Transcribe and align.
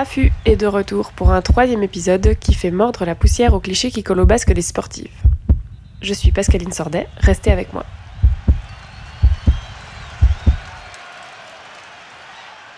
Rafu 0.00 0.32
est 0.46 0.56
de 0.56 0.66
retour 0.66 1.12
pour 1.12 1.30
un 1.30 1.42
troisième 1.42 1.82
épisode 1.82 2.34
qui 2.40 2.54
fait 2.54 2.70
mordre 2.70 3.04
la 3.04 3.14
poussière 3.14 3.52
aux 3.52 3.60
clichés 3.60 3.90
qui 3.90 4.02
collent 4.02 4.20
au 4.20 4.24
basque 4.24 4.50
des 4.50 4.62
sportives. 4.62 5.12
Je 6.00 6.14
suis 6.14 6.32
Pascaline 6.32 6.72
Sordet, 6.72 7.06
restez 7.18 7.50
avec 7.50 7.74
moi. 7.74 7.84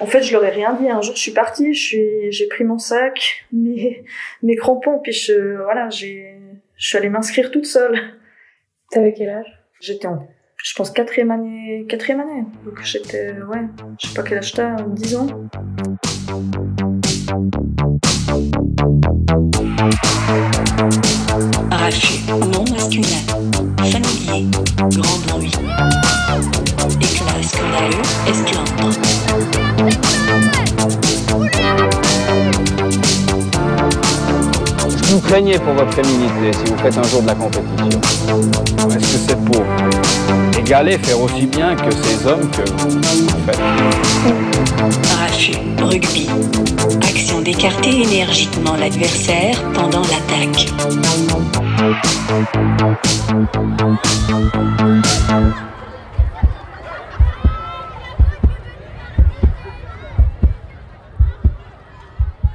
En 0.00 0.06
fait, 0.06 0.24
je 0.24 0.32
leur 0.32 0.42
ai 0.42 0.50
rien 0.50 0.72
dit. 0.72 0.90
Un 0.90 1.00
jour, 1.00 1.14
je 1.14 1.20
suis 1.20 1.30
partie, 1.30 1.72
j'ai 1.74 2.48
pris 2.50 2.64
mon 2.64 2.78
sac, 2.78 3.46
mes, 3.52 4.04
mes 4.42 4.56
crampons, 4.56 4.98
puis 4.98 5.12
je, 5.12 5.62
voilà, 5.62 5.90
j'ai, 5.90 6.40
je 6.76 6.88
suis 6.88 6.98
allée 6.98 7.08
m'inscrire 7.08 7.52
toute 7.52 7.66
seule. 7.66 8.00
T'avais 8.90 9.14
quel 9.16 9.28
âge? 9.28 9.60
J'étais 9.80 10.08
en, 10.08 10.26
je 10.60 10.74
pense, 10.74 10.90
quatrième 10.90 11.30
année, 11.30 11.86
quatrième 11.88 12.18
année. 12.18 12.44
Donc 12.64 12.82
j'étais, 12.82 13.30
ouais, 13.30 13.60
je 14.00 14.08
sais 14.08 14.14
pas 14.14 14.24
quel 14.24 14.38
âge 14.38 14.54
t'as, 14.54 14.74
10 14.82 15.14
ans. 15.14 15.26
Arraché, 21.70 22.20
non 22.28 22.64
masculin, 22.70 23.24
familier, 23.78 24.50
grand 24.90 25.18
bruit. 25.28 25.50
Éclat 27.00 27.42
scolaire, 27.42 28.02
esclandre. 28.26 28.71
Craignez 35.32 35.58
pour 35.60 35.72
votre 35.72 35.94
féminité 35.94 36.52
si 36.52 36.70
vous 36.70 36.76
faites 36.76 36.98
un 36.98 37.02
jour 37.04 37.22
de 37.22 37.28
la 37.28 37.34
compétition. 37.34 38.00
Est-ce 38.90 38.98
que 38.98 39.18
c'est 39.28 39.44
pour 39.46 39.64
égaler, 40.58 40.98
faire 40.98 41.22
aussi 41.22 41.46
bien 41.46 41.74
que 41.74 41.90
ces 41.90 42.26
hommes 42.26 42.50
que 42.50 42.70
vous 42.70 43.00
faites 43.46 43.58
Arraché, 45.14 45.54
rugby. 45.80 46.28
Action 47.02 47.40
d'écarter 47.40 48.02
énergiquement 48.02 48.76
l'adversaire 48.76 49.56
pendant 49.72 50.02
l'attaque. 50.02 50.68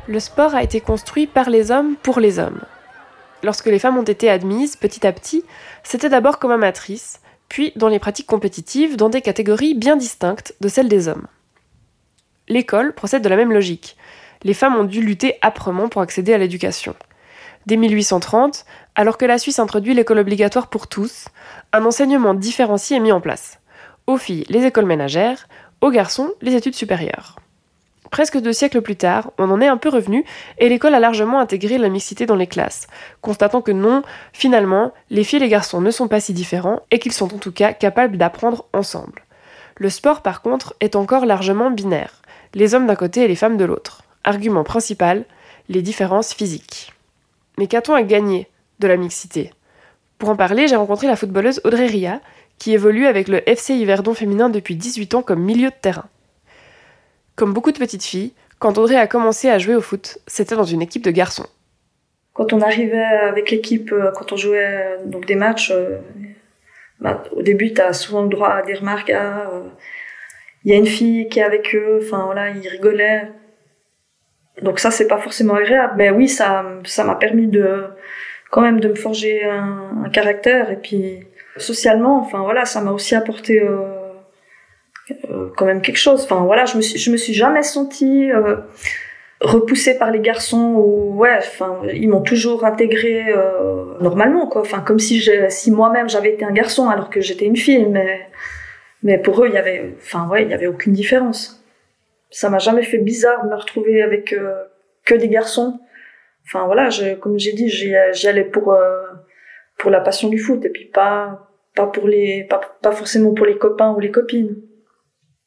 Le 0.10 0.22
sport 0.22 0.56
a 0.56 0.64
été 0.64 0.80
construit 0.80 1.28
par 1.28 1.50
les 1.50 1.70
hommes 1.70 1.96
pour 2.02 2.22
les 2.22 2.40
hommes. 2.40 2.62
Lorsque 3.44 3.66
les 3.66 3.78
femmes 3.78 3.98
ont 3.98 4.04
été 4.04 4.30
admises 4.30 4.78
petit 4.78 5.06
à 5.06 5.12
petit, 5.12 5.44
c'était 5.84 6.08
d'abord 6.08 6.40
comme 6.40 6.52
amatrices, 6.52 7.20
puis 7.50 7.74
dans 7.76 7.90
les 7.90 8.00
pratiques 8.00 8.26
compétitives 8.26 8.96
dans 8.96 9.10
des 9.10 9.22
catégories 9.22 9.76
bien 9.76 9.98
distinctes 9.98 10.56
de 10.62 10.70
celles 10.70 10.88
des 10.88 11.10
hommes. 11.10 11.28
L'école 12.48 12.94
procède 12.94 13.22
de 13.22 13.28
la 13.28 13.36
même 13.36 13.52
logique. 13.52 13.98
Les 14.44 14.54
femmes 14.54 14.78
ont 14.78 14.86
dû 14.86 15.02
lutter 15.02 15.36
âprement 15.42 15.90
pour 15.90 16.02
accéder 16.02 16.34
à 16.34 16.38
l'éducation. 16.38 16.96
Dès 17.66 17.76
1830, 17.76 18.66
alors 18.96 19.18
que 19.18 19.26
la 19.26 19.38
Suisse 19.38 19.60
introduit 19.60 19.94
l'école 19.94 20.20
obligatoire 20.20 20.68
pour 20.68 20.88
tous, 20.88 21.26
un 21.74 21.84
enseignement 21.84 22.34
différencié 22.34 22.96
est 22.96 23.02
mis 23.02 23.12
en 23.12 23.20
place. 23.20 23.60
Aux 24.08 24.18
filles, 24.18 24.46
les 24.48 24.64
écoles 24.64 24.86
ménagères, 24.86 25.50
aux 25.82 25.92
garçons, 25.92 26.32
les 26.42 26.56
études 26.56 26.76
supérieures. 26.76 27.36
Presque 28.12 28.38
deux 28.38 28.54
siècles 28.54 28.82
plus 28.82 28.96
tard, 28.96 29.32
on 29.38 29.50
en 29.52 29.62
est 29.62 29.68
un 29.68 29.78
peu 29.78 29.90
revenu 29.90 30.24
et 30.58 30.70
l'école 30.70 30.96
a 30.96 31.00
largement 31.00 31.40
intégré 31.40 31.78
la 31.78 31.90
mixité 31.90 32.26
dans 32.26 32.36
les 32.36 32.48
classes, 32.48 32.88
constatant 33.22 33.62
que 33.62 33.72
non, 33.72 34.02
finalement, 34.34 34.94
les 35.10 35.24
filles 35.24 35.38
et 35.38 35.44
les 35.44 35.50
garçons 35.50 35.82
ne 35.82 35.92
sont 35.92 36.08
pas 36.08 36.20
si 36.20 36.34
différents 36.34 36.82
et 36.92 37.00
qu'ils 37.00 37.14
sont 37.14 37.34
en 37.34 37.38
tout 37.38 37.52
cas 37.52 37.74
capables 37.74 38.18
d'apprendre 38.18 38.66
ensemble. 38.74 39.24
Le 39.76 39.90
sport, 39.90 40.22
par 40.22 40.42
contre, 40.42 40.74
est 40.80 40.96
encore 40.96 41.26
largement 41.26 41.70
binaire, 41.70 42.22
les 42.54 42.74
hommes 42.74 42.88
d'un 42.88 42.96
côté 42.96 43.24
et 43.24 43.28
les 43.28 43.36
femmes 43.36 43.58
de 43.58 43.66
l'autre. 43.66 44.04
Argument 44.24 44.64
principal, 44.64 45.26
les 45.70 45.82
différences 45.82 46.34
physiques. 46.34 46.94
Mais 47.58 47.68
qu'a-t-on 47.68 47.94
à 47.94 48.04
gagner 48.04 48.48
de 48.80 48.88
la 48.88 48.98
mixité? 48.98 49.52
Pour 50.18 50.30
en 50.30 50.36
parler, 50.36 50.68
j'ai 50.68 50.76
rencontré 50.76 51.08
la 51.08 51.16
footballeuse 51.16 51.62
Audrey 51.64 51.86
Ria, 51.86 52.22
qui 52.58 52.74
évolue 52.74 53.06
avec 53.06 53.28
le 53.28 53.48
FC 53.48 53.76
Yverdon 53.76 54.16
féminin 54.16 54.50
depuis 54.50 54.76
18 54.76 55.16
ans 55.16 55.22
comme 55.22 55.42
milieu 55.42 55.70
de 55.70 55.76
terrain. 55.80 56.06
Comme 57.38 57.54
beaucoup 57.54 57.72
de 57.72 57.78
petites 57.78 58.04
filles, 58.04 58.34
quand 58.58 58.80
Audrey 58.80 58.96
a 58.96 59.06
commencé 59.06 59.48
à 59.48 59.60
jouer 59.60 59.76
au 59.76 59.82
foot, 59.82 60.18
c'était 60.26 60.56
dans 60.56 60.64
une 60.64 60.82
équipe 60.82 61.04
de 61.04 61.12
garçons. 61.12 61.46
Quand 62.34 62.52
on 62.52 62.62
arrivait 62.62 62.98
avec 62.98 63.52
l'équipe, 63.52 63.92
euh, 63.92 64.12
quand 64.12 64.32
on 64.32 64.38
jouait 64.38 64.66
euh, 64.66 65.06
donc 65.06 65.28
des 65.28 65.36
matchs, 65.36 65.72
euh, 65.72 66.00
bah, 67.00 67.22
au 67.34 67.44
début, 67.44 67.74
tu 67.74 67.82
as 67.82 67.94
souvent 67.94 68.24
le 68.24 68.30
droit 68.30 68.50
à 68.50 68.64
des 68.64 68.74
remarques. 68.74 69.12
Ah, 69.12 69.52
il 70.64 70.72
y 70.72 70.74
a 70.74 70.78
une 70.78 70.88
fille 70.88 71.30
qui 71.30 71.40
est 71.40 71.44
avec 71.44 71.76
eux, 71.76 72.00
enfin 72.02 72.26
voilà, 72.26 72.50
ils 72.50 72.68
rigolaient. 72.68 73.32
Donc 74.64 74.80
ça, 74.80 74.90
c'est 74.90 75.08
pas 75.08 75.20
forcément 75.20 75.54
agréable. 75.54 75.94
Mais 75.96 76.10
oui, 76.10 76.28
ça, 76.28 76.66
ça 76.86 77.04
m'a 77.04 77.16
permis 77.16 77.46
de, 77.46 77.84
quand 78.50 78.62
même, 78.62 78.80
de 78.80 78.88
me 78.88 78.96
forger 78.96 79.44
un, 79.44 80.10
caractère. 80.12 80.72
Et 80.72 80.78
puis, 80.78 81.20
socialement, 81.58 82.20
enfin 82.20 82.40
voilà, 82.42 82.66
ça 82.66 82.82
m'a 82.82 82.92
aussi 82.92 83.14
apporté 83.14 83.62
quand 85.56 85.66
même 85.66 85.82
quelque 85.82 85.98
chose. 85.98 86.24
Enfin 86.24 86.44
voilà, 86.44 86.66
je 86.66 86.78
me 86.78 86.82
suis, 86.82 86.98
je 86.98 87.12
me 87.12 87.18
suis 87.18 87.34
jamais 87.34 87.64
sentie 87.64 88.32
euh, 88.32 88.58
repoussée 89.42 89.98
par 89.98 90.12
les 90.12 90.20
garçons 90.20 90.74
ou 90.78 91.18
ouais, 91.18 91.38
enfin 91.38 91.82
ils 91.94 92.10
m'ont 92.10 92.22
toujours 92.22 92.66
intégrée 92.66 93.26
euh, 93.30 93.98
normalement 94.02 94.48
quoi. 94.48 94.62
Enfin 94.62 94.80
comme 94.80 95.00
si 95.00 95.20
je, 95.20 95.50
si 95.50 95.72
moi-même 95.72 96.10
j'avais 96.10 96.34
été 96.34 96.46
un 96.46 96.52
garçon 96.52 96.90
alors 96.90 97.10
que 97.10 97.22
j'étais 97.22 97.46
une 97.46 97.58
fille, 97.58 97.86
mais 97.86 98.28
mais 99.04 99.18
pour 99.18 99.44
eux 99.44 99.48
il 99.48 99.54
y 99.54 99.58
avait, 99.58 99.96
enfin 99.98 100.28
ouais, 100.30 100.44
il 100.44 100.50
y 100.50 100.54
avait 100.54 100.68
aucune 100.68 100.94
différence. 100.94 101.64
Ça 102.30 102.50
m'a 102.50 102.60
jamais 102.60 102.84
fait 102.84 102.98
bizarre 102.98 103.44
de 103.46 103.50
me 103.50 103.56
retrouver 103.56 104.02
avec 104.02 104.34
euh, 104.34 104.64
que 105.06 105.16
des 105.16 105.30
garçons. 105.30 105.80
Enfin 106.46 106.66
voilà, 106.66 106.90
je, 106.90 107.16
comme 107.16 107.38
j'ai 107.38 107.54
dit, 107.54 107.70
j'y 107.70 107.96
allais 108.28 108.44
pour 108.44 108.74
euh, 108.74 109.04
pour 109.78 109.92
la 109.92 110.02
passion 110.02 110.30
du 110.30 110.40
foot 110.40 110.66
et 110.66 110.70
puis 110.70 110.86
pas 110.86 111.50
pas 111.76 111.88
pour 111.88 112.08
les 112.08 112.44
pas, 112.46 112.60
pas 112.82 112.92
forcément 112.92 113.34
pour 113.34 113.46
les 113.46 113.58
copains 113.58 113.94
ou 113.94 114.00
les 114.00 114.12
copines. 114.12 114.56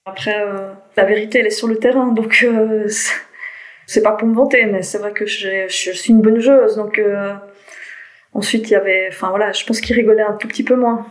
Après, 0.06 0.42
euh, 0.42 0.72
la 0.96 1.04
vérité, 1.04 1.40
elle 1.40 1.46
est 1.46 1.50
sur 1.50 1.68
le 1.68 1.76
terrain, 1.76 2.08
donc 2.08 2.42
euh, 2.42 2.88
c'est 3.86 4.02
pas 4.02 4.12
pour 4.12 4.26
me 4.26 4.34
vanter, 4.34 4.64
mais 4.66 4.82
c'est 4.82 4.98
vrai 4.98 5.12
que 5.12 5.26
je, 5.26 5.68
suis 5.68 6.10
une 6.10 6.22
bonne 6.22 6.40
joueuse, 6.40 6.76
donc 6.76 6.98
euh, 6.98 7.34
ensuite 8.32 8.68
il 8.68 8.72
y 8.72 8.76
avait, 8.76 9.08
enfin 9.10 9.28
voilà, 9.28 9.52
je 9.52 9.64
pense 9.64 9.80
qu'il 9.80 9.94
rigolait 9.94 10.22
un 10.22 10.34
tout 10.34 10.48
petit 10.48 10.64
peu 10.64 10.74
moins. 10.74 11.06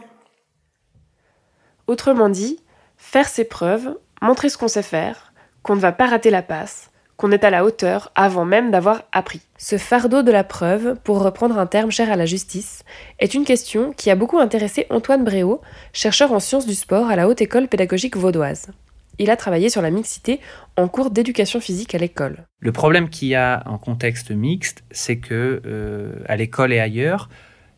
Autrement 1.87 2.29
dit, 2.29 2.63
faire 2.97 3.27
ses 3.27 3.45
preuves, 3.45 3.95
montrer 4.21 4.49
ce 4.49 4.57
qu'on 4.57 4.67
sait 4.67 4.83
faire, 4.83 5.33
qu'on 5.61 5.75
ne 5.75 5.81
va 5.81 5.91
pas 5.91 6.07
rater 6.07 6.31
la 6.31 6.41
passe, 6.41 6.89
qu'on 7.19 7.33
est 7.33 7.43
à 7.43 7.49
la 7.49 7.65
hauteur 7.65 8.13
avant 8.15 8.45
même 8.45 8.71
d'avoir 8.71 9.03
appris. 9.11 9.41
Ce 9.57 9.77
fardeau 9.77 10.23
de 10.23 10.31
la 10.31 10.45
preuve, 10.45 10.95
pour 11.03 11.21
reprendre 11.21 11.59
un 11.59 11.65
terme 11.65 11.91
cher 11.91 12.09
à 12.09 12.15
la 12.15 12.25
justice, 12.25 12.85
est 13.19 13.33
une 13.33 13.43
question 13.43 13.91
qui 13.91 14.09
a 14.09 14.15
beaucoup 14.15 14.39
intéressé 14.39 14.85
Antoine 14.89 15.25
Bréau, 15.25 15.59
chercheur 15.91 16.31
en 16.31 16.39
sciences 16.39 16.65
du 16.65 16.75
sport 16.75 17.09
à 17.09 17.17
la 17.17 17.27
Haute 17.27 17.41
École 17.41 17.67
pédagogique 17.67 18.15
vaudoise. 18.15 18.69
Il 19.17 19.29
a 19.29 19.35
travaillé 19.35 19.67
sur 19.67 19.81
la 19.81 19.91
mixité 19.91 20.39
en 20.77 20.87
cours 20.87 21.11
d'éducation 21.11 21.59
physique 21.59 21.93
à 21.93 21.97
l'école. 21.97 22.45
Le 22.61 22.71
problème 22.71 23.09
qu'il 23.09 23.27
y 23.27 23.35
a 23.35 23.63
en 23.65 23.77
contexte 23.77 24.31
mixte, 24.31 24.85
c'est 24.89 25.17
que 25.17 25.61
euh, 25.65 26.13
à 26.25 26.37
l'école 26.37 26.71
et 26.71 26.79
ailleurs, 26.79 27.27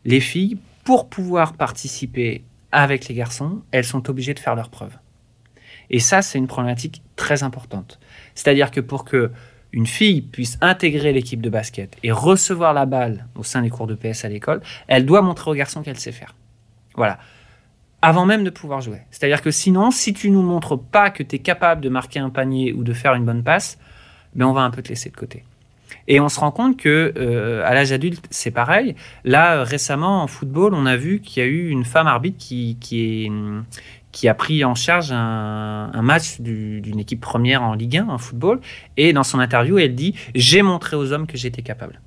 les 0.04 0.20
filles, 0.20 0.56
pour 0.84 1.08
pouvoir 1.08 1.54
participer 1.54 2.44
avec 2.70 3.08
les 3.08 3.16
garçons, 3.16 3.62
elles 3.72 3.82
sont 3.82 4.08
obligées 4.08 4.34
de 4.34 4.38
faire 4.38 4.54
leurs 4.54 4.70
preuves. 4.70 4.96
Et 5.92 6.00
ça, 6.00 6.22
c'est 6.22 6.38
une 6.38 6.46
problématique 6.46 7.02
très 7.16 7.42
importante. 7.42 8.00
C'est-à-dire 8.34 8.70
que 8.70 8.80
pour 8.80 9.04
que 9.04 9.30
une 9.72 9.86
fille 9.86 10.20
puisse 10.20 10.58
intégrer 10.60 11.12
l'équipe 11.12 11.40
de 11.40 11.48
basket 11.48 11.96
et 12.02 12.12
recevoir 12.12 12.74
la 12.74 12.84
balle 12.84 13.26
au 13.34 13.42
sein 13.42 13.62
des 13.62 13.70
cours 13.70 13.86
de 13.86 13.94
PS 13.94 14.24
à 14.24 14.28
l'école, 14.28 14.60
elle 14.86 15.06
doit 15.06 15.22
montrer 15.22 15.50
aux 15.50 15.54
garçons 15.54 15.82
qu'elle 15.82 15.98
sait 15.98 16.12
faire. 16.12 16.34
Voilà. 16.94 17.18
Avant 18.02 18.26
même 18.26 18.44
de 18.44 18.50
pouvoir 18.50 18.80
jouer. 18.80 18.98
C'est-à-dire 19.10 19.40
que 19.40 19.50
sinon, 19.50 19.90
si 19.90 20.12
tu 20.12 20.30
nous 20.30 20.42
montres 20.42 20.78
pas 20.78 21.10
que 21.10 21.22
tu 21.22 21.36
es 21.36 21.38
capable 21.38 21.80
de 21.80 21.88
marquer 21.88 22.18
un 22.18 22.30
panier 22.30 22.72
ou 22.72 22.84
de 22.84 22.92
faire 22.92 23.14
une 23.14 23.24
bonne 23.24 23.42
passe, 23.42 23.78
ben 24.34 24.46
on 24.46 24.52
va 24.52 24.62
un 24.62 24.70
peu 24.70 24.82
te 24.82 24.88
laisser 24.88 25.08
de 25.08 25.16
côté. 25.16 25.44
Et 26.08 26.20
on 26.20 26.28
se 26.28 26.40
rend 26.40 26.50
compte 26.50 26.76
que 26.76 27.12
euh, 27.16 27.62
à 27.64 27.74
l'âge 27.74 27.92
adulte, 27.92 28.26
c'est 28.30 28.50
pareil. 28.50 28.96
Là, 29.24 29.62
récemment, 29.62 30.22
en 30.22 30.26
football, 30.26 30.74
on 30.74 30.84
a 30.84 30.96
vu 30.96 31.20
qu'il 31.20 31.42
y 31.42 31.46
a 31.46 31.48
eu 31.48 31.68
une 31.68 31.84
femme 31.84 32.06
arbitre 32.06 32.38
qui, 32.38 32.76
qui, 32.80 33.24
est, 33.24 33.30
qui 34.12 34.28
a 34.28 34.34
pris 34.34 34.64
en 34.64 34.74
charge 34.74 35.10
un, 35.10 36.02
match 36.02 36.40
d'une 36.40 37.00
équipe 37.00 37.20
première 37.20 37.62
en 37.62 37.74
Ligue 37.74 37.96
1 37.96 38.08
en 38.08 38.18
football. 38.18 38.60
Et 38.96 39.12
dans 39.12 39.24
son 39.24 39.40
interview, 39.40 39.78
elle 39.78 39.94
dit 39.94 40.14
J'ai 40.34 40.62
montré 40.62 40.96
aux 40.96 41.12
hommes 41.12 41.26
que 41.26 41.36
j'étais 41.36 41.62
capable. 41.62 42.00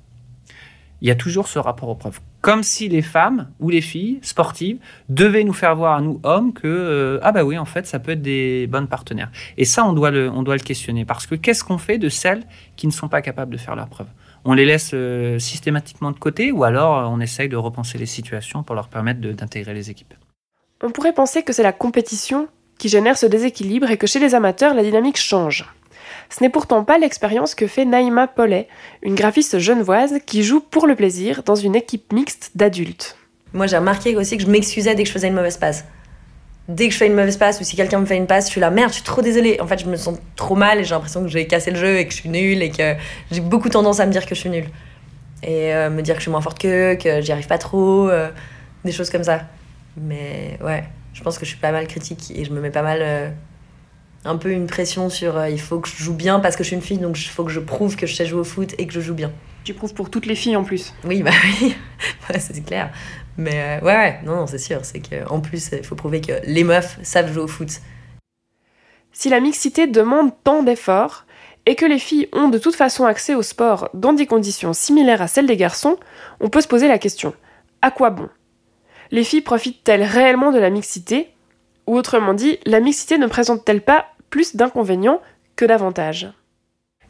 Il 1.02 1.08
y 1.08 1.10
a 1.10 1.14
toujours 1.14 1.46
ce 1.46 1.58
rapport 1.58 1.90
aux 1.90 1.94
preuves. 1.94 2.20
Comme 2.40 2.62
si 2.62 2.88
les 2.88 3.02
femmes 3.02 3.50
ou 3.60 3.68
les 3.68 3.82
filles 3.82 4.18
sportives 4.22 4.78
devaient 5.10 5.44
nous 5.44 5.52
faire 5.52 5.76
voir 5.76 5.94
à 5.96 6.00
nous 6.00 6.20
hommes 6.22 6.54
que 6.54 6.66
euh, 6.66 7.18
ah 7.22 7.32
bah 7.32 7.44
oui 7.44 7.58
en 7.58 7.66
fait 7.66 7.86
ça 7.86 7.98
peut 7.98 8.12
être 8.12 8.22
des 8.22 8.66
bonnes 8.66 8.88
partenaires. 8.88 9.30
Et 9.58 9.66
ça 9.66 9.84
on 9.84 9.92
doit 9.92 10.10
le 10.10 10.30
on 10.30 10.42
doit 10.42 10.56
le 10.56 10.62
questionner 10.62 11.04
parce 11.04 11.26
que 11.26 11.34
qu'est-ce 11.34 11.64
qu'on 11.64 11.76
fait 11.76 11.98
de 11.98 12.08
celles 12.08 12.44
qui 12.76 12.86
ne 12.86 12.92
sont 12.92 13.08
pas 13.08 13.20
capables 13.20 13.52
de 13.52 13.58
faire 13.58 13.76
leurs 13.76 13.88
preuves? 13.88 14.08
On 14.44 14.54
les 14.54 14.64
laisse 14.64 14.92
euh, 14.94 15.38
systématiquement 15.38 16.12
de 16.12 16.18
côté 16.18 16.50
ou 16.50 16.64
alors 16.64 16.98
euh, 16.98 17.04
on 17.04 17.20
essaye 17.20 17.50
de 17.50 17.56
repenser 17.56 17.98
les 17.98 18.06
situations 18.06 18.62
pour 18.62 18.74
leur 18.74 18.88
permettre 18.88 19.20
d'intégrer 19.20 19.74
les 19.74 19.90
équipes? 19.90 20.14
On 20.82 20.90
pourrait 20.90 21.14
penser 21.14 21.42
que 21.42 21.54
c'est 21.54 21.62
la 21.62 21.72
compétition 21.72 22.48
qui 22.78 22.90
génère 22.90 23.16
ce 23.16 23.24
déséquilibre 23.24 23.90
et 23.90 23.96
que 23.96 24.06
chez 24.06 24.18
les 24.18 24.34
amateurs, 24.34 24.74
la 24.74 24.82
dynamique 24.82 25.16
change. 25.16 25.64
Ce 26.28 26.42
n'est 26.42 26.50
pourtant 26.50 26.84
pas 26.84 26.98
l'expérience 26.98 27.54
que 27.54 27.66
fait 27.66 27.86
Naïma 27.86 28.26
Paulet, 28.26 28.68
une 29.02 29.14
graphiste 29.14 29.58
genevoise 29.58 30.18
qui 30.26 30.42
joue 30.42 30.60
pour 30.60 30.86
le 30.86 30.94
plaisir 30.94 31.42
dans 31.44 31.54
une 31.54 31.76
équipe 31.76 32.12
mixte 32.12 32.50
d'adultes. 32.54 33.16
Moi, 33.54 33.66
j'ai 33.66 33.78
remarqué 33.78 34.16
aussi 34.16 34.36
que 34.36 34.42
je 34.42 34.50
m'excusais 34.50 34.94
dès 34.94 35.04
que 35.04 35.08
je 35.08 35.14
faisais 35.14 35.28
une 35.28 35.34
mauvaise 35.34 35.56
passe. 35.56 35.86
Dès 36.68 36.88
que 36.88 36.92
je 36.92 36.98
fais 36.98 37.06
une 37.06 37.14
mauvaise 37.14 37.38
passe 37.38 37.58
ou 37.60 37.64
si 37.64 37.74
quelqu'un 37.74 38.00
me 38.00 38.06
fait 38.06 38.16
une 38.16 38.26
passe, 38.26 38.46
je 38.46 38.50
suis 38.50 38.60
là, 38.60 38.70
merde, 38.70 38.90
je 38.90 38.96
suis 38.96 39.04
trop 39.04 39.22
désolée. 39.22 39.58
En 39.62 39.66
fait, 39.66 39.78
je 39.78 39.86
me 39.86 39.96
sens 39.96 40.18
trop 40.34 40.56
mal 40.56 40.78
et 40.80 40.84
j'ai 40.84 40.94
l'impression 40.94 41.22
que 41.22 41.28
j'ai 41.28 41.46
cassé 41.46 41.70
le 41.70 41.78
jeu 41.78 41.96
et 41.98 42.06
que 42.06 42.12
je 42.12 42.18
suis 42.18 42.28
nulle 42.28 42.62
et 42.62 42.70
que 42.70 42.96
j'ai 43.30 43.40
beaucoup 43.40 43.70
tendance 43.70 44.00
à 44.00 44.04
me 44.04 44.12
dire 44.12 44.26
que 44.26 44.34
je 44.34 44.40
suis 44.40 44.50
nulle. 44.50 44.68
Et 45.42 45.72
euh, 45.72 45.88
me 45.88 46.02
dire 46.02 46.16
que 46.16 46.20
je 46.20 46.24
suis 46.24 46.30
moins 46.30 46.40
forte 46.42 46.58
qu'eux, 46.58 46.96
que 46.96 47.22
j'y 47.22 47.32
arrive 47.32 47.46
pas 47.46 47.58
trop, 47.58 48.10
euh, 48.10 48.28
des 48.84 48.92
choses 48.92 49.08
comme 49.08 49.24
ça. 49.24 49.42
Mais 49.96 50.58
ouais, 50.62 50.84
je 51.14 51.22
pense 51.22 51.38
que 51.38 51.44
je 51.44 51.50
suis 51.50 51.58
pas 51.60 51.72
mal 51.72 51.86
critique 51.86 52.32
et 52.34 52.44
je 52.44 52.52
me 52.52 52.60
mets 52.60 52.70
pas 52.70 52.82
mal. 52.82 52.98
euh, 53.02 53.30
un 54.24 54.36
peu 54.36 54.50
une 54.50 54.66
pression 54.66 55.08
sur 55.08 55.36
euh, 55.36 55.48
il 55.48 55.60
faut 55.60 55.78
que 55.80 55.88
je 55.88 55.96
joue 55.96 56.14
bien 56.14 56.40
parce 56.40 56.56
que 56.56 56.64
je 56.64 56.68
suis 56.68 56.76
une 56.76 56.82
fille, 56.82 56.98
donc 56.98 57.18
il 57.20 57.28
faut 57.28 57.44
que 57.44 57.50
je 57.52 57.60
prouve 57.60 57.96
que 57.96 58.06
je 58.06 58.14
sais 58.14 58.26
jouer 58.26 58.40
au 58.40 58.44
foot 58.44 58.74
et 58.78 58.86
que 58.86 58.92
je 58.92 59.00
joue 59.00 59.14
bien. 59.14 59.30
Tu 59.64 59.74
prouves 59.74 59.94
pour 59.94 60.10
toutes 60.10 60.26
les 60.26 60.34
filles 60.34 60.56
en 60.56 60.64
plus. 60.64 60.92
Oui, 61.04 61.22
bah 61.22 61.30
oui, 61.44 61.74
Ouais, 62.30 62.38
c'est 62.38 62.64
clair. 62.64 62.90
Mais 63.36 63.80
euh, 63.80 63.84
ouais, 63.84 63.94
ouais, 63.94 64.20
non, 64.24 64.36
non, 64.36 64.46
c'est 64.46 64.58
sûr. 64.58 64.84
C'est 64.84 65.00
qu'en 65.00 65.40
plus, 65.40 65.70
il 65.72 65.84
faut 65.84 65.94
prouver 65.96 66.20
que 66.20 66.32
les 66.44 66.64
meufs 66.64 66.98
savent 67.02 67.32
jouer 67.32 67.42
au 67.42 67.48
foot. 67.48 67.80
Si 69.12 69.28
la 69.28 69.40
mixité 69.40 69.86
demande 69.86 70.30
tant 70.44 70.62
d'efforts, 70.62 71.24
et 71.66 71.74
que 71.74 71.84
les 71.86 71.98
filles 71.98 72.28
ont 72.32 72.48
de 72.48 72.58
toute 72.58 72.76
façon 72.76 73.04
accès 73.04 73.34
au 73.34 73.42
sport 73.42 73.88
dans 73.92 74.12
des 74.12 74.26
conditions 74.26 74.72
similaires 74.72 75.20
à 75.22 75.26
celles 75.28 75.46
des 75.48 75.56
garçons, 75.56 75.96
on 76.40 76.48
peut 76.48 76.60
se 76.60 76.68
poser 76.68 76.86
la 76.86 76.98
question 76.98 77.34
à 77.82 77.90
quoi 77.90 78.10
bon? 78.10 78.28
Les 79.10 79.24
filles 79.24 79.42
profitent-elles 79.42 80.02
réellement 80.02 80.52
de 80.52 80.58
la 80.58 80.70
mixité? 80.70 81.28
Ou 81.86 81.96
autrement 81.96 82.34
dit, 82.34 82.58
la 82.66 82.80
mixité 82.80 83.18
ne 83.18 83.26
présente-t-elle 83.26 83.82
pas 83.82 84.06
plus 84.30 84.56
d'inconvénients 84.56 85.20
que 85.54 85.64
d'avantages? 85.64 86.28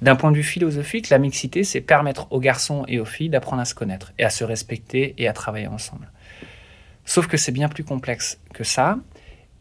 D'un 0.02 0.16
point 0.16 0.30
de 0.30 0.36
vue 0.36 0.42
philosophique, 0.42 1.08
la 1.08 1.18
mixité, 1.18 1.64
c'est 1.64 1.80
permettre 1.80 2.30
aux 2.30 2.40
garçons 2.40 2.84
et 2.86 3.00
aux 3.00 3.06
filles 3.06 3.30
d'apprendre 3.30 3.62
à 3.62 3.64
se 3.64 3.74
connaître 3.74 4.12
et 4.18 4.24
à 4.24 4.30
se 4.30 4.44
respecter 4.44 5.14
et 5.16 5.26
à 5.26 5.32
travailler 5.32 5.68
ensemble. 5.68 6.12
Sauf 7.06 7.26
que 7.26 7.36
c'est 7.36 7.52
bien 7.52 7.68
plus 7.68 7.84
complexe 7.84 8.38
que 8.52 8.64
ça. 8.64 8.98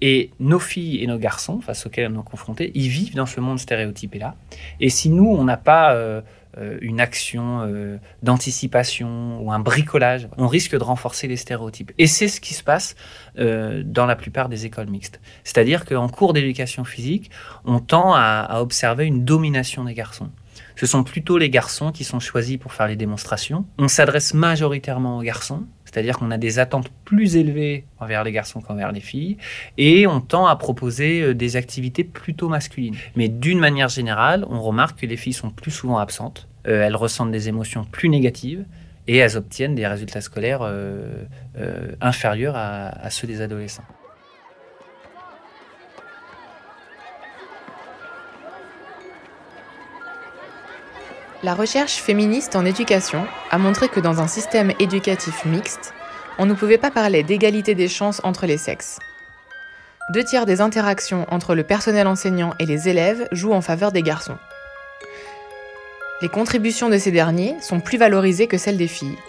Et 0.02 0.32
nos 0.40 0.60
filles 0.60 1.02
et 1.04 1.08
nos 1.08 1.18
garçons, 1.18 1.62
face 1.62 1.86
auxquels 1.86 2.10
nous 2.10 2.16
sommes 2.16 2.24
confrontés, 2.24 2.72
ils 2.76 2.90
vivent 2.90 3.16
dans 3.16 3.26
ce 3.26 3.40
monde 3.40 3.60
stéréotypé-là. 3.60 4.36
Et 4.80 4.90
si 4.90 5.10
nous, 5.10 5.28
on 5.28 5.44
n'a 5.46 5.58
pas 5.58 5.94
euh, 5.94 6.22
euh, 6.58 6.78
une 6.82 7.00
action 7.00 7.62
euh, 7.62 7.98
d'anticipation 8.22 9.42
ou 9.42 9.52
un 9.52 9.60
bricolage, 9.60 10.28
on 10.38 10.48
risque 10.48 10.78
de 10.78 10.84
renforcer 10.84 11.28
les 11.28 11.38
stéréotypes. 11.38 11.94
Et 11.98 12.08
c'est 12.08 12.28
ce 12.28 12.42
qui 12.42 12.54
se 12.54 12.64
passe 12.64 12.96
dans 13.38 14.06
la 14.06 14.16
plupart 14.16 14.50
des 14.50 14.66
écoles 14.66 14.88
mixtes. 14.88 15.20
C'est-à-dire 15.44 15.86
qu'en 15.86 16.08
cours 16.08 16.34
d'éducation 16.34 16.84
physique, 16.84 17.32
on 17.66 17.80
tend 17.80 18.14
à 18.14 18.62
observer 18.62 19.06
une 19.06 19.26
domination 19.26 19.84
des 19.84 19.94
garçons. 19.94 20.30
Ce 20.76 20.86
sont 20.86 21.04
plutôt 21.04 21.38
les 21.38 21.50
garçons 21.50 21.92
qui 21.92 22.04
sont 22.04 22.20
choisis 22.20 22.58
pour 22.58 22.74
faire 22.74 22.88
les 22.88 22.96
démonstrations. 22.96 23.66
On 23.78 23.88
s'adresse 23.88 24.34
majoritairement 24.34 25.18
aux 25.18 25.22
garçons, 25.22 25.66
c'est-à-dire 25.96 26.18
qu'on 26.18 26.30
a 26.30 26.38
des 26.38 26.60
attentes 26.60 26.90
plus 27.06 27.38
élevées 27.38 27.86
envers 28.02 28.26
les 28.26 28.34
garçons 28.34 28.60
qu'envers 28.60 28.92
les 28.92 29.00
filles, 29.00 29.38
et 29.78 30.08
on 30.08 30.20
tend 30.20 30.46
à 30.46 30.58
proposer 30.58 31.22
euh, 31.22 31.34
des 31.34 31.56
activités 31.56 32.04
plutôt 32.04 32.50
masculines. 32.50 32.98
Mais 33.16 33.30
d'une 33.30 33.60
manière 33.60 33.88
générale, 33.88 34.46
on 34.50 34.62
remarque 34.62 35.00
que 35.00 35.06
les 35.06 35.16
filles 35.16 35.32
sont 35.32 35.52
plus 35.52 35.72
souvent 35.72 35.98
absentes, 35.98 36.50
euh, 36.68 36.86
elles 36.86 36.98
ressentent 36.98 37.32
des 37.32 37.48
émotions 37.48 37.86
plus 37.86 38.10
négatives, 38.10 38.66
et 39.08 39.16
elles 39.16 39.38
obtiennent 39.38 39.76
des 39.76 39.88
résultats 39.88 40.20
scolaires 40.20 40.64
euh, 40.64 41.24
inférieurs 42.02 42.58
à 42.58 43.10
ceux 43.10 43.28
des 43.28 43.40
adolescents. 43.40 43.86
La 51.46 51.54
recherche 51.54 51.98
féministe 51.98 52.56
en 52.56 52.66
éducation 52.66 53.24
a 53.52 53.60
montré 53.60 53.88
que 53.88 54.00
dans 54.00 54.20
un 54.20 54.26
système 54.26 54.72
éducatif 54.80 55.46
mixte, 55.46 55.94
on 56.40 56.48
ne 56.48 56.56
pouvait 56.56 56.80
pas 56.80 56.90
parler 56.90 57.22
d'égalité 57.22 57.76
des 57.76 57.88
chances 57.88 58.20
entre 58.24 58.48
les 58.48 58.58
sexes. 58.58 58.98
Deux 60.12 60.24
tiers 60.24 60.48
des 60.48 60.60
interactions 60.60 61.28
entre 61.30 61.54
le 61.54 61.62
personnel 61.62 62.08
enseignant 62.08 62.56
et 62.58 62.66
les 62.66 62.90
élèves 62.90 63.28
jouent 63.32 63.54
en 63.54 63.62
faveur 63.62 63.92
des 63.92 64.02
garçons. 64.02 64.40
Les 66.24 66.30
contributions 66.30 66.90
de 66.90 66.98
ces 66.98 67.12
derniers 67.12 67.56
sont 67.62 67.80
plus 67.80 68.00
valorisées 68.00 68.48
que 68.48 68.58
celles 68.58 68.78
des 68.78 68.88
filles. 68.88 69.20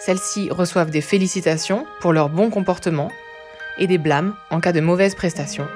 Celles-ci 0.00 0.50
reçoivent 0.50 0.90
des 0.90 1.02
félicitations 1.02 1.86
pour 2.00 2.12
leur 2.12 2.30
bon 2.30 2.50
comportement 2.50 3.12
et 3.78 3.86
des 3.86 3.98
blâmes 3.98 4.34
en 4.50 4.58
cas 4.58 4.72
de 4.72 4.80
mauvaise 4.80 5.14
prestation. 5.14 5.68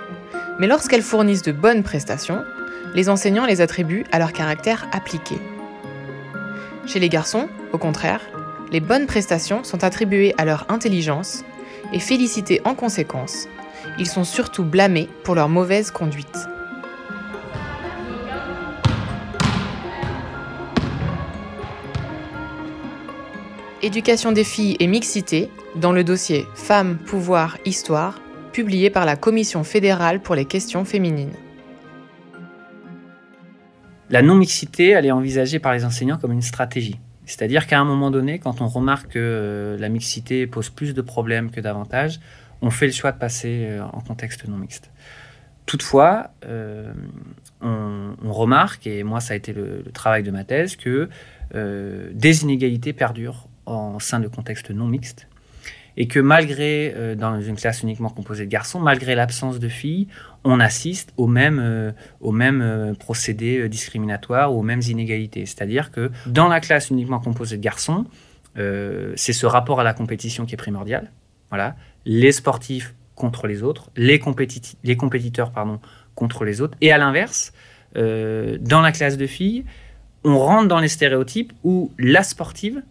Mais 0.59 0.67
lorsqu'elles 0.67 1.03
fournissent 1.03 1.43
de 1.43 1.53
bonnes 1.53 1.85
prestations, 1.85 2.43
les 2.97 3.09
enseignants 3.09 3.47
les 3.47 3.61
attribuent 3.61 4.07
à 4.11 4.19
leur 4.19 4.33
caractère 4.33 4.89
appliqué. 4.91 5.37
Chez 6.89 7.01
les 7.01 7.11
garçons, 7.11 7.51
au 7.75 7.79
contraire, 7.79 8.23
les 8.73 8.81
bonnes 8.81 9.07
prestations 9.07 9.63
sont 9.63 9.85
attribuées 9.85 10.35
à 10.39 10.47
leur 10.47 10.65
intelligence 10.71 11.45
et 11.93 12.01
félicitées 12.01 12.63
en 12.65 12.75
conséquence. 12.75 13.47
Ils 13.99 14.07
sont 14.07 14.25
surtout 14.25 14.65
blâmés 14.65 15.11
pour 15.23 15.35
leur 15.35 15.51
mauvaise 15.51 15.91
conduite. 15.91 16.27
Éducation 23.83 24.33
des 24.33 24.45
filles 24.45 24.79
et 24.81 24.87
mixité 24.87 25.51
dans 25.77 25.93
le 25.93 26.05
dossier 26.05 26.47
Femmes, 26.55 26.97
pouvoir, 26.97 27.59
histoire, 27.67 28.19
publié 28.53 28.89
par 28.89 29.05
la 29.05 29.17
Commission 29.17 29.63
fédérale 29.63 30.21
pour 30.21 30.35
les 30.35 30.47
questions 30.47 30.87
féminines. 30.87 31.35
La 34.11 34.23
non-mixité, 34.23 34.89
elle 34.91 35.05
est 35.05 35.11
envisagée 35.11 35.59
par 35.59 35.75
les 35.75 35.85
enseignants 35.85 36.17
comme 36.17 36.33
une 36.33 36.43
stratégie. 36.43 36.99
C'est-à-dire 37.27 37.67
qu'à 37.67 37.79
un 37.79 37.85
moment 37.85 38.11
donné, 38.11 38.39
quand 38.39 38.63
on 38.63 38.69
remarque 38.69 39.13
que 39.13 39.19
euh, 39.19 39.77
la 39.77 39.91
mixité 39.91 40.47
pose 40.47 40.71
plus 40.71 40.95
de 40.95 41.03
problèmes 41.03 41.51
que 41.51 41.61
d'avantages, 41.61 42.21
on 42.63 42.71
fait 42.71 42.87
le 42.87 42.93
choix 42.93 43.13
de 43.13 43.19
passer 43.19 43.67
euh, 43.69 43.85
en 43.85 44.01
contexte 44.01 44.49
non 44.49 44.57
mixte. 44.57 44.91
Toutefois, 45.67 46.31
euh, 46.47 46.91
on, 47.61 48.33
remarque, 48.33 48.87
et 48.87 49.03
moi 49.03 49.21
ça 49.21 49.35
a 49.35 49.37
été 49.37 49.53
le, 49.53 49.85
travail 49.93 50.23
de 50.23 50.31
ma 50.31 50.45
thèse, 50.45 50.77
que 50.77 51.11
des 51.53 52.43
inégalités 52.43 52.93
perdurent 52.93 53.49
en 53.67 53.99
sein 53.99 54.21
de 54.21 54.29
contextes 54.29 54.71
non 54.71 54.87
mixtes, 54.87 55.28
et 56.01 56.07
que 56.07 56.21
malgré, 56.21 56.95
euh, 56.97 57.17
dans 57.17 57.41
une 57.41 57.57
classe 57.57 57.83
uniquement 57.83 58.09
composée 58.09 58.47
de 58.47 58.51
garçons, 58.51 58.79
malgré 58.79 59.17
l'absence 59.17 59.59
de 59.59 59.69
filles, 59.69 60.07
on 60.45 60.61
assiste 60.61 61.13
aux 61.17 61.27
mêmes, 61.27 61.59
euh, 61.59 61.91
aux 62.21 62.31
mêmes 62.31 62.63
euh, 62.63 62.95
procédés 62.95 63.59
euh, 63.59 63.69
discriminatoires, 63.69 64.55
aux 64.55 64.63
mêmes 64.63 64.81
inégalités. 64.81 65.45
C'est-à-dire 65.45 65.91
que 65.91 66.13
dans 66.27 66.47
la 66.47 66.61
classe 66.61 66.91
uniquement 66.91 67.19
composée 67.19 67.57
de 67.59 67.63
garçons, 67.63 68.07
c'est 69.15 69.33
ce 69.33 69.47
rapport 69.47 69.79
à 69.79 69.85
la 69.85 69.95
compétition 69.95 70.45
qui 70.45 70.55
est 70.55 70.57
primordial. 70.57 71.13
Voilà. 71.49 71.77
Les 72.05 72.33
sportifs 72.33 72.93
contre 73.15 73.47
les 73.47 73.63
autres, 73.63 73.89
les, 73.95 74.21
les 74.83 74.97
compétiteurs 74.97 75.53
pardon, 75.53 75.79
contre 76.17 76.45
les 76.45 76.61
autres. 76.61 76.77
Et 76.81 76.91
à 76.91 76.99
l'inverse, 76.99 77.53
dans 77.95 78.81
la 78.81 78.91
classe 78.91 79.17
de 79.17 79.29
filles, 79.29 79.65
on 80.25 80.37
rentre 80.37 80.67
dans 80.67 80.81
les 80.81 80.89
stéréotypes 80.89 81.53
où 81.63 81.93
la 82.01 82.25
sportive 82.25 82.83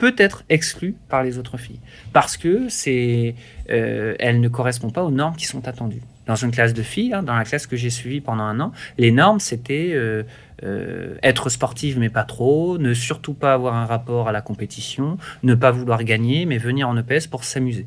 peut 0.00 0.14
être 0.16 0.44
exclue 0.48 0.96
par 1.10 1.22
les 1.22 1.38
autres 1.38 1.58
filles 1.58 1.78
parce 2.14 2.38
que 2.38 2.68
c'est, 2.70 3.34
euh, 3.70 4.14
elle 4.18 4.40
ne 4.40 4.48
correspond 4.48 4.90
pas 4.90 5.04
aux 5.04 5.10
normes 5.10 5.36
qui 5.36 5.44
sont 5.44 5.68
attendues. 5.68 6.00
Dans 6.26 6.36
une 6.36 6.50
classe 6.50 6.72
de 6.72 6.82
filles, 6.82 7.12
hein, 7.12 7.22
dans 7.22 7.36
la 7.36 7.44
classe 7.44 7.66
que 7.66 7.76
j'ai 7.76 7.90
suivie 7.90 8.22
pendant 8.22 8.44
un 8.44 8.60
an, 8.60 8.72
les 8.96 9.10
normes 9.10 9.40
c'était 9.40 9.90
euh, 9.92 10.22
euh, 10.64 11.16
être 11.22 11.50
sportive 11.50 11.98
mais 11.98 12.08
pas 12.08 12.24
trop, 12.24 12.78
ne 12.78 12.94
surtout 12.94 13.34
pas 13.34 13.52
avoir 13.52 13.74
un 13.74 13.84
rapport 13.84 14.26
à 14.26 14.32
la 14.32 14.40
compétition, 14.40 15.18
ne 15.42 15.54
pas 15.54 15.70
vouloir 15.70 16.02
gagner 16.02 16.46
mais 16.46 16.56
venir 16.56 16.88
en 16.88 16.96
EPS 16.96 17.26
pour 17.26 17.44
s'amuser. 17.44 17.86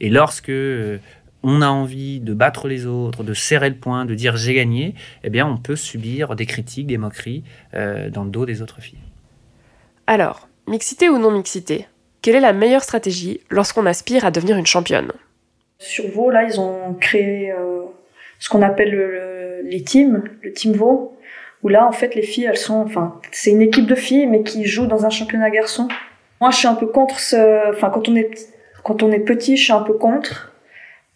Et 0.00 0.10
lorsque 0.10 0.52
on 1.42 1.60
a 1.60 1.66
envie 1.66 2.20
de 2.20 2.34
battre 2.34 2.68
les 2.68 2.86
autres, 2.86 3.24
de 3.24 3.34
serrer 3.34 3.68
le 3.68 3.76
poing, 3.76 4.04
de 4.04 4.14
dire 4.14 4.36
j'ai 4.36 4.54
gagné, 4.54 4.94
eh 5.24 5.30
bien 5.30 5.44
on 5.44 5.56
peut 5.56 5.76
subir 5.76 6.36
des 6.36 6.46
critiques, 6.46 6.86
des 6.86 6.98
moqueries 6.98 7.42
dans 7.72 8.24
le 8.24 8.30
dos 8.30 8.46
des 8.46 8.62
autres 8.62 8.80
filles. 8.80 8.98
Alors, 10.06 10.48
mixité 10.66 11.08
ou 11.08 11.18
non 11.18 11.30
mixité 11.30 11.86
Quelle 12.22 12.36
est 12.36 12.40
la 12.40 12.52
meilleure 12.52 12.82
stratégie 12.82 13.40
lorsqu'on 13.50 13.86
aspire 13.86 14.24
à 14.24 14.30
devenir 14.30 14.56
une 14.56 14.66
championne? 14.66 15.12
Sur 15.78 16.08
Vaux, 16.10 16.30
là, 16.30 16.44
ils 16.44 16.60
ont 16.60 16.94
créé 16.94 17.50
euh, 17.52 17.82
ce 18.38 18.48
qu'on 18.48 18.62
appelle 18.62 18.90
le- 18.92 19.10
le- 19.10 19.62
les 19.64 19.82
teams, 19.82 20.22
le 20.42 20.52
team 20.52 20.72
Vaux, 20.72 21.16
où 21.62 21.68
là, 21.68 21.86
en 21.86 21.92
fait, 21.92 22.14
les 22.14 22.22
filles, 22.22 22.44
elles 22.44 22.56
sont, 22.56 22.80
enfin, 22.82 23.20
c'est 23.32 23.50
une 23.50 23.62
équipe 23.62 23.86
de 23.86 23.94
filles, 23.94 24.26
mais 24.26 24.42
qui 24.42 24.64
jouent 24.66 24.86
dans 24.86 25.04
un 25.06 25.10
championnat 25.10 25.50
garçon. 25.50 25.88
Moi, 26.40 26.50
je 26.50 26.56
suis 26.56 26.68
un 26.68 26.74
peu 26.74 26.86
contre 26.86 27.18
ce, 27.20 27.70
enfin, 27.70 27.90
quand 27.90 28.08
on 28.08 28.16
est, 28.16 28.30
quand 28.84 29.02
on 29.02 29.12
est 29.12 29.20
petit, 29.20 29.56
je 29.56 29.64
suis 29.64 29.72
un 29.72 29.82
peu 29.82 29.94
contre, 29.94 30.52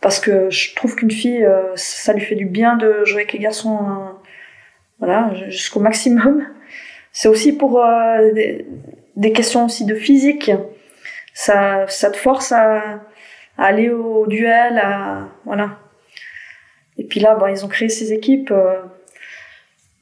parce 0.00 0.20
que 0.20 0.50
je 0.50 0.74
trouve 0.76 0.94
qu'une 0.96 1.10
fille, 1.10 1.44
euh, 1.44 1.72
ça 1.74 2.12
lui 2.12 2.20
fait 2.20 2.36
du 2.36 2.46
bien 2.46 2.76
de 2.76 3.04
jouer 3.04 3.22
avec 3.22 3.32
les 3.32 3.40
garçons, 3.40 3.76
euh, 3.78 4.12
voilà, 4.98 5.32
jusqu'au 5.48 5.80
maximum. 5.80 6.44
C'est 7.12 7.28
aussi 7.28 7.52
pour 7.52 7.82
euh, 7.84 8.30
des, 9.16 9.32
questions 9.32 9.64
aussi 9.66 9.84
de 9.84 9.94
physique. 9.94 10.50
Ça, 11.34 11.86
ça 11.88 12.10
te 12.10 12.16
force 12.16 12.52
à, 12.52 13.00
aller 13.58 13.90
au 13.90 14.26
duel, 14.26 14.82
voilà. 15.44 15.78
Et 16.98 17.04
puis 17.04 17.20
là, 17.20 17.38
ils 17.50 17.64
ont 17.64 17.68
créé 17.68 17.88
ces 17.88 18.12
équipes. 18.12 18.50
euh, 18.50 18.80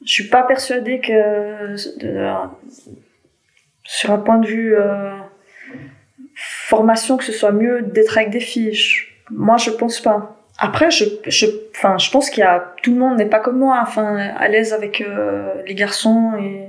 je 0.04 0.12
suis 0.12 0.28
pas 0.28 0.42
persuadée 0.42 1.00
que 1.00 1.76
sur 3.84 4.10
un 4.10 4.18
point 4.18 4.38
de 4.38 4.46
vue 4.46 4.76
euh, 4.76 5.16
formation 6.34 7.16
que 7.16 7.24
ce 7.24 7.32
soit 7.32 7.52
mieux 7.52 7.82
d'être 7.82 8.18
avec 8.18 8.30
des 8.30 8.40
filles. 8.40 8.78
moi, 9.30 9.56
je 9.56 9.70
pense 9.70 10.00
pas. 10.00 10.36
Après, 10.58 10.90
je, 10.90 11.04
je, 11.26 11.46
enfin, 11.74 11.98
je 11.98 12.10
pense 12.10 12.30
qu'il 12.30 12.40
y 12.40 12.46
a 12.46 12.74
tout 12.82 12.92
le 12.92 12.98
monde 12.98 13.16
n'est 13.16 13.26
pas 13.26 13.40
comme 13.40 13.58
moi, 13.58 13.80
enfin, 13.82 14.16
à 14.16 14.48
l'aise 14.48 14.72
avec 14.72 15.00
euh, 15.00 15.62
les 15.66 15.74
garçons 15.74 16.32
et 16.38 16.68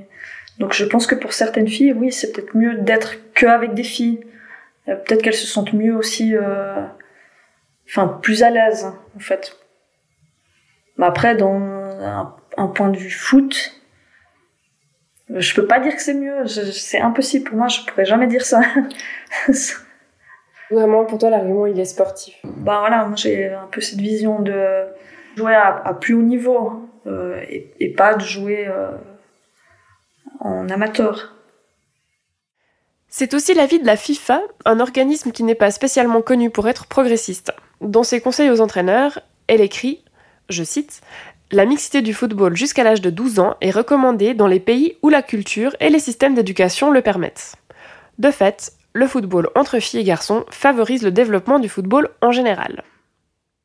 donc 0.59 0.73
je 0.73 0.85
pense 0.85 1.07
que 1.07 1.15
pour 1.15 1.33
certaines 1.33 1.67
filles, 1.67 1.93
oui, 1.93 2.11
c'est 2.11 2.31
peut-être 2.31 2.55
mieux 2.55 2.75
d'être 2.75 3.15
que 3.33 3.45
avec 3.45 3.73
des 3.73 3.83
filles. 3.83 4.21
Euh, 4.87 4.95
peut-être 4.95 5.21
qu'elles 5.21 5.33
se 5.33 5.47
sentent 5.47 5.73
mieux 5.73 5.95
aussi, 5.95 6.33
enfin, 7.87 8.19
plus 8.21 8.43
à 8.43 8.49
l'aise 8.49 8.85
en 9.15 9.19
fait. 9.19 9.57
Mais 10.97 11.05
après, 11.05 11.35
dans 11.35 11.55
un, 11.55 12.35
un 12.57 12.67
point 12.67 12.89
de 12.89 12.97
vue 12.97 13.11
foot, 13.11 13.81
je 15.29 15.53
peux 15.55 15.65
pas 15.65 15.79
dire 15.79 15.95
que 15.95 16.01
c'est 16.01 16.13
mieux. 16.13 16.47
C'est 16.47 16.99
impossible 16.99 17.49
pour 17.49 17.57
moi. 17.57 17.67
Je 17.67 17.81
pourrais 17.81 18.05
jamais 18.05 18.27
dire 18.27 18.45
ça. 18.45 18.61
Vraiment, 20.71 21.05
pour 21.05 21.19
toi, 21.19 21.29
l'argument, 21.29 21.65
il 21.65 21.79
est 21.79 21.85
sportif. 21.85 22.35
Bah 22.43 22.79
voilà, 22.79 23.05
moi 23.05 23.15
j'ai 23.15 23.49
un 23.49 23.67
peu 23.67 23.81
cette 23.81 23.99
vision 23.99 24.41
de 24.41 24.85
jouer 25.37 25.53
à, 25.53 25.93
plus 25.99 26.13
haut 26.13 26.21
niveau 26.21 26.89
euh, 27.05 27.39
et, 27.49 27.93
pas 27.93 28.15
de 28.15 28.21
jouer 28.21 28.67
euh, 28.67 28.91
amateur. 30.69 31.35
C'est 33.07 33.33
aussi 33.33 33.53
l'avis 33.53 33.79
de 33.79 33.85
la 33.85 33.97
FIFA, 33.97 34.41
un 34.65 34.79
organisme 34.79 35.31
qui 35.31 35.43
n'est 35.43 35.55
pas 35.55 35.71
spécialement 35.71 36.21
connu 36.21 36.49
pour 36.49 36.67
être 36.67 36.85
progressiste. 36.85 37.53
Dans 37.81 38.03
ses 38.03 38.19
conseils 38.19 38.49
aux 38.49 38.61
entraîneurs, 38.61 39.19
elle 39.47 39.61
écrit, 39.61 40.03
je 40.49 40.63
cite, 40.63 41.01
la 41.51 41.65
mixité 41.65 42.01
du 42.01 42.13
football 42.13 42.55
jusqu'à 42.55 42.83
l'âge 42.83 43.01
de 43.01 43.09
12 43.09 43.39
ans 43.39 43.55
est 43.61 43.71
recommandée 43.71 44.33
dans 44.33 44.47
les 44.47 44.59
pays 44.59 44.97
où 45.01 45.09
la 45.09 45.21
culture 45.21 45.75
et 45.79 45.89
les 45.89 45.99
systèmes 45.99 46.35
d'éducation 46.35 46.91
le 46.91 47.01
permettent. 47.01 47.55
De 48.17 48.31
fait, 48.31 48.73
le 48.93 49.07
football 49.07 49.49
entre 49.55 49.79
filles 49.79 50.01
et 50.01 50.03
garçons 50.03 50.45
favorise 50.49 51.03
le 51.03 51.11
développement 51.11 51.59
du 51.59 51.69
football 51.69 52.09
en 52.21 52.31
général. 52.31 52.83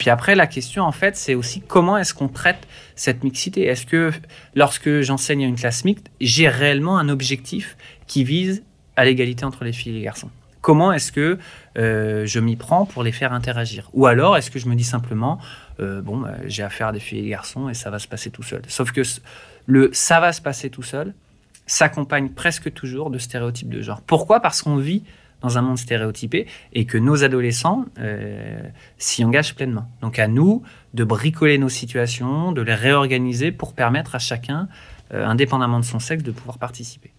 Puis 0.01 0.09
après, 0.09 0.35
la 0.35 0.47
question, 0.47 0.85
en 0.85 0.93
fait, 0.93 1.15
c'est 1.15 1.35
aussi 1.35 1.61
comment 1.61 1.99
est-ce 1.99 2.15
qu'on 2.15 2.29
traite 2.29 2.67
cette 2.97 3.23
mixité? 3.23 3.67
Est-ce 3.67 3.85
que 3.85 4.11
lorsque 4.55 5.03
j'enseigne 5.03 5.45
à 5.45 5.47
une 5.47 5.57
classe 5.57 5.85
mixte, 5.85 6.11
j'ai 6.23 6.49
réellement 6.49 6.99
un 6.99 7.11
objectif 7.11 7.77
qui 8.07 8.25
vise 8.25 8.63
à 8.97 9.05
l'égalité 9.05 9.45
entre 9.45 9.63
les 9.63 9.75
filles 9.75 9.93
et 9.93 9.99
les 9.99 10.05
garçons? 10.05 10.31
Comment 10.63 10.91
est-ce 10.95 11.13
que 11.13 11.39
euh, 11.77 12.25
je 12.25 12.41
m'y 12.41 12.57
prends 12.57 12.87
pour 12.87 13.03
les 13.03 13.13
faire 13.13 13.35
interagir? 13.35 13.91
Ou 13.93 14.07
alors, 14.07 14.39
est-ce 14.39 14.51
que 14.51 14.59
je 14.59 14.69
me 14.69 14.75
dis 14.75 14.85
simplement, 14.85 15.39
euh, 15.81 16.01
bon, 16.01 16.17
bah, 16.17 16.33
j'ai 16.47 16.63
affaire 16.63 16.89
à 16.89 16.93
des 16.93 17.01
filles 17.01 17.19
et 17.19 17.23
des 17.25 17.29
garçons 17.29 17.69
et 17.69 17.75
ça 17.75 17.91
va 17.91 17.99
se 17.99 18.09
passer 18.09 18.31
tout 18.31 18.43
seul? 18.43 18.63
Sauf 18.69 18.93
que 18.93 19.03
le 19.67 19.91
ça 19.93 20.19
va 20.19 20.33
se 20.33 20.41
passer 20.41 20.71
tout 20.71 20.83
seul 20.83 21.13
s'accompagne 21.67 22.31
presque 22.31 22.73
toujours 22.73 23.11
de 23.11 23.19
stéréotypes 23.19 23.69
de 23.69 23.83
genre. 23.83 24.01
Pourquoi? 24.01 24.41
Parce 24.41 24.63
qu'on 24.63 24.77
vit 24.77 25.05
dans 25.43 25.59
un 25.59 25.63
monde 25.63 25.79
stéréotypé 25.79 26.47
et 26.73 26.85
que 26.85 26.99
nos 26.99 27.25
adolescents 27.25 27.85
euh, 27.99 28.61
s'y 28.99 29.25
engagent 29.25 29.55
pleinement. 29.55 29.87
Donc 30.01 30.19
à 30.19 30.29
nous 30.29 30.63
de 30.95 31.05
bricoler 31.05 31.59
nos 31.59 31.69
situations, 31.69 32.53
de 32.53 32.63
les 32.63 32.75
réorganiser 32.75 33.53
pour 33.53 33.75
permettre 33.75 34.15
à 34.15 34.19
chacun, 34.19 34.69
euh, 35.13 35.27
indépendamment 35.27 35.81
de 35.81 35.85
son 35.85 35.99
sexe, 35.99 36.23
de 36.23 36.31
pouvoir 36.31 36.59
participer. 36.59 37.13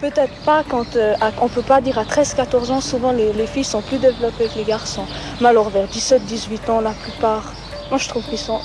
Peut-être 0.00 0.44
pas 0.44 0.62
quand 0.62 0.94
euh, 0.94 1.14
on 1.40 1.48
peut 1.48 1.62
pas 1.62 1.80
dire 1.80 1.98
à 1.98 2.04
13-14 2.04 2.70
ans, 2.70 2.80
souvent 2.80 3.10
les, 3.10 3.46
filles 3.46 3.64
sont 3.64 3.82
plus 3.82 3.98
développées 3.98 4.46
que 4.46 4.58
les 4.58 4.64
garçons. 4.64 5.06
Mais 5.40 5.48
alors 5.48 5.70
vers 5.70 5.88
17-18 5.88 6.70
ans, 6.70 6.80
la 6.80 6.92
plupart, 6.92 7.52
moi 7.90 7.98
je 7.98 8.08
trouve 8.08 8.24
qu'ils 8.24 8.38
sont, 8.38 8.60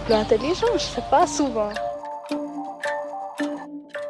plus 0.00 0.14
intelligents, 0.14 0.66
je 0.74 0.82
sais 0.82 1.02
pas, 1.10 1.28
souvent. 1.28 1.70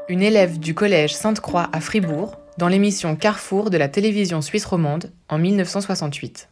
Une 0.07 0.21
élève 0.21 0.59
du 0.59 0.75
collège 0.75 1.15
Sainte-Croix 1.15 1.71
à 1.73 1.81
Fribourg, 1.81 2.37
dans 2.59 2.69
l'émission 2.69 3.17
Carrefour 3.17 3.71
de 3.71 3.79
la 3.79 3.89
télévision 3.89 4.43
suisse 4.43 4.67
romande 4.67 5.11
en 5.31 5.39
1968. 5.39 6.51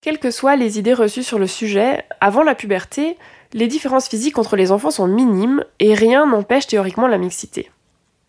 Quelles 0.00 0.20
que 0.20 0.30
soient 0.30 0.54
les 0.54 0.78
idées 0.78 0.94
reçues 0.94 1.24
sur 1.24 1.40
le 1.40 1.48
sujet, 1.48 2.04
avant 2.20 2.44
la 2.44 2.54
puberté, 2.54 3.16
les 3.52 3.66
différences 3.66 4.06
physiques 4.06 4.38
entre 4.38 4.54
les 4.54 4.70
enfants 4.70 4.92
sont 4.92 5.08
minimes 5.08 5.64
et 5.80 5.92
rien 5.92 6.24
n'empêche 6.24 6.68
théoriquement 6.68 7.08
la 7.08 7.18
mixité. 7.18 7.68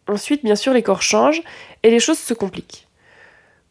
Ensuite, 0.08 0.44
bien 0.44 0.56
sûr, 0.56 0.74
les 0.74 0.82
corps 0.82 1.04
changent 1.04 1.44
et 1.84 1.92
les 1.92 2.00
choses 2.00 2.18
se 2.18 2.34
compliquent. 2.34 2.88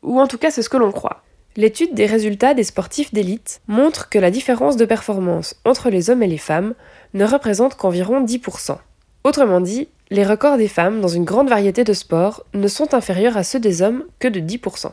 Ou 0.05 0.21
en 0.21 0.29
tout 0.29 0.39
cas, 0.39 0.53
c'est 0.53 0.63
ce 0.63 0.71
que 0.71 0.77
l'on 0.77 0.93
croit. 0.93 1.25
L'étude 1.57 1.95
des 1.95 2.07
résultats 2.07 2.55
des 2.55 2.63
sportifs 2.63 3.13
d'élite 3.13 3.63
montre 3.67 4.09
que 4.11 4.19
la 4.21 4.31
différence 4.31 4.77
de 4.77 4.85
performance 4.85 5.57
entre 5.65 5.91
les 5.91 6.09
hommes 6.09 6.23
et 6.23 6.29
les 6.29 6.39
femmes 6.39 6.75
ne 7.15 7.25
représente 7.25 7.75
qu'environ 7.75 8.23
10%. 8.25 8.79
Autrement 9.25 9.61
dit, 9.61 9.89
les 10.11 10.25
records 10.25 10.57
des 10.57 10.69
femmes 10.69 11.01
dans 11.01 11.09
une 11.09 11.25
grande 11.25 11.49
variété 11.49 11.85
de 11.85 11.93
sports 11.93 12.45
ne 12.55 12.69
sont 12.69 12.95
inférieurs 12.95 13.37
à 13.37 13.45
ceux 13.45 13.61
des 13.61 13.83
hommes 13.83 14.05
que 14.19 14.29
de 14.29 14.41
10%. 14.41 14.91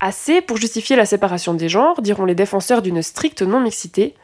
Assez 0.00 0.40
pour 0.40 0.56
justifier 0.56 0.96
la 0.96 1.04
séparation 1.04 1.52
des 1.52 1.68
genres, 1.68 2.00
diront 2.00 2.24
les 2.24 2.34
défenseurs 2.34 2.80
d'une 2.80 3.02
stricte 3.02 3.42
non-mixité, 3.42 4.14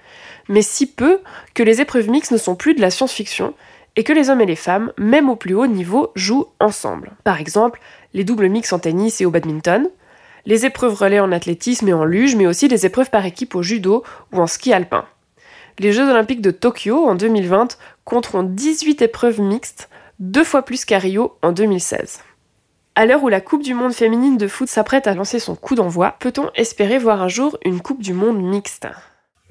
mais 0.48 0.62
si 0.62 0.86
peu 0.86 1.20
que 1.52 1.62
les 1.62 1.82
épreuves 1.82 2.08
mixtes 2.08 2.32
ne 2.32 2.38
sont 2.38 2.54
plus 2.54 2.74
de 2.74 2.80
la 2.80 2.90
science-fiction 2.90 3.52
et 3.96 4.04
que 4.04 4.12
les 4.14 4.30
hommes 4.30 4.40
et 4.40 4.46
les 4.46 4.56
femmes, 4.56 4.92
même 4.96 5.28
au 5.28 5.36
plus 5.36 5.54
haut 5.54 5.66
niveau, 5.66 6.12
jouent 6.14 6.46
ensemble. 6.60 7.12
Par 7.24 7.40
exemple, 7.40 7.80
les 8.14 8.24
doubles 8.24 8.48
mix 8.48 8.72
en 8.72 8.78
tennis 8.78 9.20
et 9.20 9.26
au 9.26 9.30
badminton, 9.30 9.90
les 10.46 10.64
épreuves 10.64 10.94
relais 10.94 11.20
en 11.20 11.32
athlétisme 11.32 11.88
et 11.88 11.92
en 11.92 12.04
luge, 12.04 12.36
mais 12.36 12.46
aussi 12.46 12.68
les 12.68 12.86
épreuves 12.86 13.10
par 13.10 13.26
équipe 13.26 13.54
au 13.54 13.62
judo 13.62 14.02
ou 14.32 14.40
en 14.40 14.46
ski 14.46 14.72
alpin. 14.72 15.04
Les 15.78 15.92
Jeux 15.92 16.08
olympiques 16.08 16.40
de 16.40 16.52
Tokyo 16.52 17.06
en 17.06 17.16
2020 17.16 17.76
compteront 18.04 18.44
18 18.44 19.02
épreuves 19.02 19.40
mixtes, 19.40 19.90
deux 20.18 20.44
fois 20.44 20.62
plus 20.62 20.84
qu'à 20.84 20.98
Rio 20.98 21.36
en 21.42 21.52
2016. 21.52 22.20
À 22.94 23.04
l'heure 23.04 23.22
où 23.22 23.28
la 23.28 23.42
Coupe 23.42 23.62
du 23.62 23.74
Monde 23.74 23.92
féminine 23.92 24.38
de 24.38 24.48
foot 24.48 24.68
s'apprête 24.68 25.06
à 25.06 25.14
lancer 25.14 25.38
son 25.38 25.54
coup 25.54 25.74
d'envoi, 25.74 26.16
peut-on 26.18 26.50
espérer 26.54 26.98
voir 26.98 27.22
un 27.22 27.28
jour 27.28 27.58
une 27.64 27.82
Coupe 27.82 28.02
du 28.02 28.14
Monde 28.14 28.42
mixte? 28.42 28.88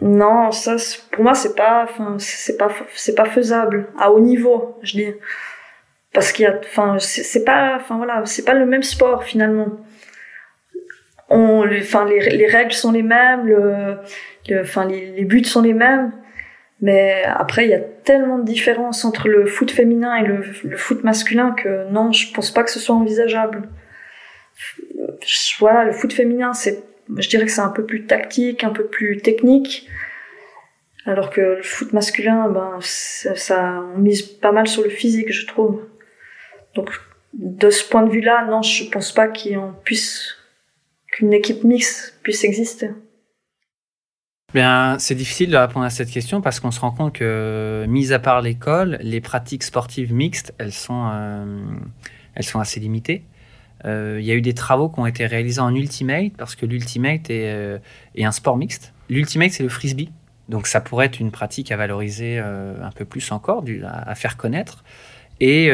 Non, 0.02 0.52
ça, 0.52 0.76
pour 1.12 1.24
moi, 1.24 1.36
c'est 1.36 1.56
pas, 1.56 1.88
c'est 2.18 2.58
pas, 2.58 2.70
c'est 2.96 3.16
pas 3.16 3.26
faisable 3.26 3.88
à 3.98 4.12
haut 4.12 4.20
niveau, 4.20 4.78
je 4.82 4.98
dis, 4.98 5.14
parce 6.12 6.32
qu'il 6.32 6.44
y 6.44 6.48
a, 6.48 6.60
enfin, 6.64 6.98
c'est 7.00 7.46
pas, 7.46 7.76
enfin 7.76 7.98
voilà, 7.98 8.26
c'est 8.26 8.44
pas 8.44 8.56
le 8.56 8.66
même 8.66 8.84
sport 8.84 9.24
finalement. 9.24 9.68
On, 11.30 11.66
enfin, 11.80 12.06
les, 12.06 12.20
les 12.32 12.48
règles 12.48 12.74
sont 12.74 12.92
les 12.92 13.04
mêmes, 13.04 14.00
enfin, 14.62 14.86
les, 14.86 15.24
buts 15.24 15.46
sont 15.46 15.62
les 15.62 15.74
mêmes, 15.74 16.12
mais 16.86 17.24
après, 17.24 17.66
il 17.66 17.72
y 17.72 17.74
a 17.74 17.80
tellement 17.80 18.38
de 18.38 18.46
différences 18.46 19.06
entre 19.06 19.28
le 19.28 19.48
foot 19.48 19.72
féminin 19.72 20.18
et 20.18 20.24
le, 20.24 20.44
foot 20.78 21.04
masculin 21.04 21.50
que 21.52 21.90
non, 21.90 22.12
je 22.12 22.32
pense 22.32 22.52
pas 22.52 22.64
que 22.64 22.70
ce 22.70 22.80
soit 22.80 22.94
envisageable. 22.94 23.68
Voilà, 25.58 25.84
le 25.84 25.94
foot 25.94 26.14
féminin, 26.14 26.54
c'est 26.54 26.84
je 27.18 27.28
dirais 27.28 27.46
que 27.46 27.52
c'est 27.52 27.62
un 27.62 27.70
peu 27.70 27.88
plus 27.88 28.06
tactique, 28.06 28.64
un 28.64 28.70
peu 28.70 28.86
plus 28.86 29.18
technique. 29.18 29.90
Alors 31.08 31.32
que 31.32 31.42
le 31.42 31.64
foot 31.64 31.92
masculin, 31.92 32.50
ben, 32.50 32.78
ça, 32.82 33.84
on 33.96 33.98
mise 33.98 34.22
pas 34.22 34.52
mal 34.52 34.68
sur 34.68 34.84
le 34.84 34.90
physique, 34.90 35.34
je 35.34 35.48
trouve. 35.48 35.82
Donc, 36.76 36.92
de 37.34 37.72
ce 37.72 37.84
point 37.90 38.04
de 38.04 38.12
vue-là, 38.12 38.46
non, 38.46 38.62
je 38.62 38.92
pense 38.92 39.12
pas 39.12 39.28
qu'on 39.28 39.74
puisse, 39.84 40.36
qu'une 41.08 41.34
équipe 41.34 41.64
mixte 41.64 42.20
puisse 42.22 42.44
exister. 42.44 42.92
Bien, 44.56 44.96
c'est 45.00 45.16
difficile 45.16 45.50
de 45.50 45.58
répondre 45.58 45.86
à 45.86 45.90
cette 45.90 46.10
question 46.10 46.40
parce 46.40 46.62
qu'on 46.62 46.72
se 46.72 46.80
rend 46.80 46.92
compte 46.92 47.12
que, 47.12 47.84
mis 47.90 48.14
à 48.14 48.20
part 48.20 48.42
l'école, 48.42 48.98
les 49.02 49.20
pratiques 49.20 49.64
sportives 49.64 50.14
mixtes, 50.14 50.54
elles 50.60 50.72
sont, 50.72 51.10
euh, 51.12 51.62
elles 52.36 52.46
sont 52.46 52.62
assez 52.62 52.80
limitées. 52.80 53.26
Euh, 53.84 54.18
il 54.18 54.26
y 54.26 54.32
a 54.32 54.34
eu 54.34 54.40
des 54.42 54.54
travaux 54.54 54.88
qui 54.88 54.98
ont 55.02 55.08
été 55.08 55.26
réalisés 55.26 55.60
en 55.60 55.76
ultimate 55.76 56.32
parce 56.38 56.56
que 56.56 56.66
l'ultimate 56.66 57.30
est, 57.30 57.52
euh, 57.52 57.80
un 58.18 58.32
sport 58.32 58.56
mixte. 58.56 58.94
L'ultimate, 59.10 59.52
c'est 59.52 59.64
le 59.64 59.68
frisbee. 59.68 60.10
Donc 60.48 60.68
ça 60.68 60.80
pourrait 60.80 61.08
être 61.08 61.20
une 61.20 61.32
pratique 61.32 61.74
à 61.74 61.76
valoriser 61.76 62.40
un 62.40 62.92
peu 62.96 63.04
plus 63.04 63.34
encore, 63.34 63.62
à, 63.84 64.16
faire 64.16 64.38
connaître. 64.38 64.86
Et 65.42 65.70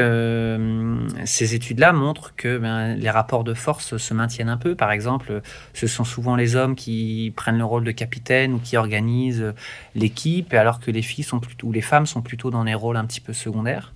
ces 1.26 1.54
études-là 1.54 1.94
montrent 1.94 2.36
que 2.36 2.58
ben, 2.58 2.96
les 2.96 3.10
rapports 3.12 3.44
de 3.44 3.54
force 3.54 3.98
se 3.98 4.14
maintiennent 4.14 4.50
un 4.50 4.58
peu. 4.58 4.74
Par 4.76 4.92
exemple, 4.92 5.42
ce 5.74 5.86
sont 5.86 6.04
souvent 6.04 6.36
les 6.36 6.56
hommes 6.56 6.76
qui 6.76 7.32
prennent 7.36 7.60
le 7.60 7.66
rôle 7.66 7.84
de 7.84 7.92
capitaine 7.92 8.54
ou 8.54 8.60
qui 8.60 8.76
organisent 8.76 9.54
l'équipe, 9.94 10.52
alors 10.54 10.80
que 10.80 10.90
les 10.90 11.04
filles 11.04 11.26
plutôt, 11.42 11.68
ou 11.68 11.72
les 11.72 11.82
femmes 11.82 12.08
sont 12.08 12.24
plutôt 12.24 12.50
dans 12.50 12.64
des 12.64 12.74
rôles 12.74 12.98
un 12.98 13.06
petit 13.06 13.22
peu 13.22 13.34
secondaires. 13.34 13.94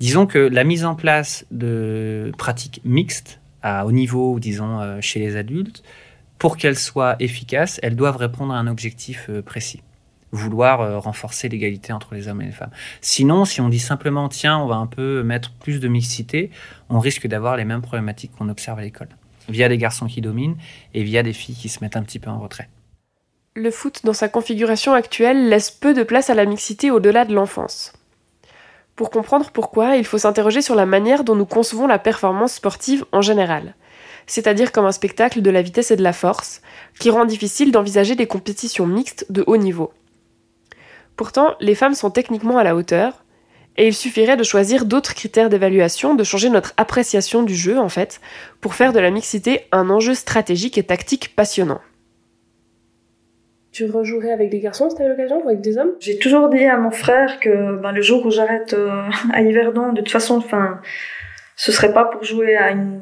Disons 0.00 0.26
que 0.26 0.38
la 0.38 0.64
mise 0.64 0.84
en 0.84 0.94
place 0.94 1.46
de 1.50 2.32
pratiques 2.36 2.80
mixtes 2.84 3.40
à 3.62 3.86
haut 3.86 3.92
niveau, 3.92 4.38
disons 4.38 4.80
euh, 4.80 5.00
chez 5.00 5.20
les 5.20 5.36
adultes, 5.36 5.82
pour 6.38 6.56
qu'elles 6.56 6.78
soient 6.78 7.16
efficaces, 7.20 7.80
elles 7.82 7.96
doivent 7.96 8.16
répondre 8.16 8.52
à 8.52 8.58
un 8.58 8.66
objectif 8.66 9.30
euh, 9.30 9.40
précis 9.40 9.82
vouloir 10.34 10.80
euh, 10.80 10.98
renforcer 10.98 11.48
l'égalité 11.48 11.92
entre 11.92 12.14
les 12.14 12.28
hommes 12.28 12.42
et 12.42 12.46
les 12.46 12.52
femmes. 12.52 12.70
Sinon, 13.00 13.44
si 13.44 13.60
on 13.60 13.68
dit 13.68 13.78
simplement 13.78 14.28
tiens, 14.28 14.58
on 14.58 14.66
va 14.66 14.76
un 14.76 14.86
peu 14.86 15.22
mettre 15.22 15.52
plus 15.52 15.80
de 15.80 15.88
mixité, 15.88 16.50
on 16.90 16.98
risque 16.98 17.26
d'avoir 17.26 17.56
les 17.56 17.64
mêmes 17.64 17.82
problématiques 17.82 18.32
qu'on 18.36 18.48
observe 18.48 18.78
à 18.78 18.82
l'école, 18.82 19.08
via 19.48 19.68
des 19.68 19.78
garçons 19.78 20.06
qui 20.06 20.20
dominent 20.20 20.56
et 20.92 21.02
via 21.02 21.22
des 21.22 21.32
filles 21.32 21.54
qui 21.54 21.68
se 21.68 21.82
mettent 21.82 21.96
un 21.96 22.02
petit 22.02 22.18
peu 22.18 22.30
en 22.30 22.40
retrait. 22.40 22.68
le 23.56 23.70
foot 23.70 24.00
dans 24.02 24.12
sa 24.12 24.28
configuration 24.28 24.94
actuelle 24.94 25.48
laisse 25.48 25.70
peu 25.70 25.94
de 25.94 26.02
place 26.02 26.28
à 26.28 26.34
la 26.34 26.44
mixité 26.44 26.90
au-delà 26.90 27.24
de 27.24 27.32
l'enfance. 27.32 27.92
Pour 28.96 29.10
comprendre 29.10 29.50
pourquoi, 29.52 29.96
il 29.96 30.04
faut 30.04 30.18
s'interroger 30.18 30.60
sur 30.60 30.74
la 30.74 30.86
manière 30.86 31.22
dont 31.22 31.36
nous 31.36 31.46
concevons 31.46 31.86
la 31.86 32.00
performance 32.00 32.54
sportive 32.54 33.04
en 33.12 33.22
général, 33.22 33.74
c'est-à-dire 34.26 34.72
comme 34.72 34.86
un 34.86 34.92
spectacle 34.92 35.40
de 35.40 35.50
la 35.50 35.62
vitesse 35.62 35.92
et 35.92 35.96
de 35.96 36.02
la 36.02 36.12
force, 36.12 36.62
qui 36.98 37.10
rend 37.10 37.24
difficile 37.24 37.70
d'envisager 37.70 38.16
des 38.16 38.26
compétitions 38.26 38.86
mixtes 38.86 39.26
de 39.30 39.44
haut 39.46 39.56
niveau. 39.56 39.92
Pourtant, 41.16 41.54
les 41.60 41.74
femmes 41.74 41.94
sont 41.94 42.10
techniquement 42.10 42.58
à 42.58 42.64
la 42.64 42.74
hauteur, 42.74 43.24
et 43.76 43.86
il 43.88 43.94
suffirait 43.94 44.36
de 44.36 44.44
choisir 44.44 44.84
d'autres 44.84 45.14
critères 45.14 45.48
d'évaluation, 45.48 46.14
de 46.14 46.24
changer 46.24 46.48
notre 46.48 46.72
appréciation 46.76 47.42
du 47.42 47.54
jeu 47.54 47.78
en 47.78 47.88
fait, 47.88 48.20
pour 48.60 48.74
faire 48.74 48.92
de 48.92 49.00
la 49.00 49.10
mixité 49.10 49.62
un 49.72 49.90
enjeu 49.90 50.14
stratégique 50.14 50.78
et 50.78 50.84
tactique 50.84 51.34
passionnant. 51.34 51.80
Tu 53.72 53.90
rejouerais 53.90 54.30
avec 54.30 54.50
des 54.50 54.60
garçons 54.60 54.88
si 54.88 54.96
t'avais 54.96 55.08
l'occasion 55.08 55.44
ou 55.44 55.48
avec 55.48 55.60
des 55.60 55.76
hommes? 55.78 55.90
J'ai 55.98 56.18
toujours 56.20 56.48
dit 56.48 56.64
à 56.64 56.76
mon 56.76 56.92
frère 56.92 57.40
que 57.40 57.76
ben, 57.80 57.90
le 57.90 58.02
jour 58.02 58.24
où 58.24 58.30
j'arrête 58.30 58.72
euh, 58.72 59.02
à 59.32 59.42
Yverdon, 59.42 59.92
de 59.92 60.00
toute 60.00 60.12
façon, 60.12 60.36
enfin, 60.36 60.80
ce 61.56 61.72
serait 61.72 61.92
pas 61.92 62.04
pour 62.04 62.22
jouer 62.22 62.56
à, 62.56 62.70
une, 62.70 63.00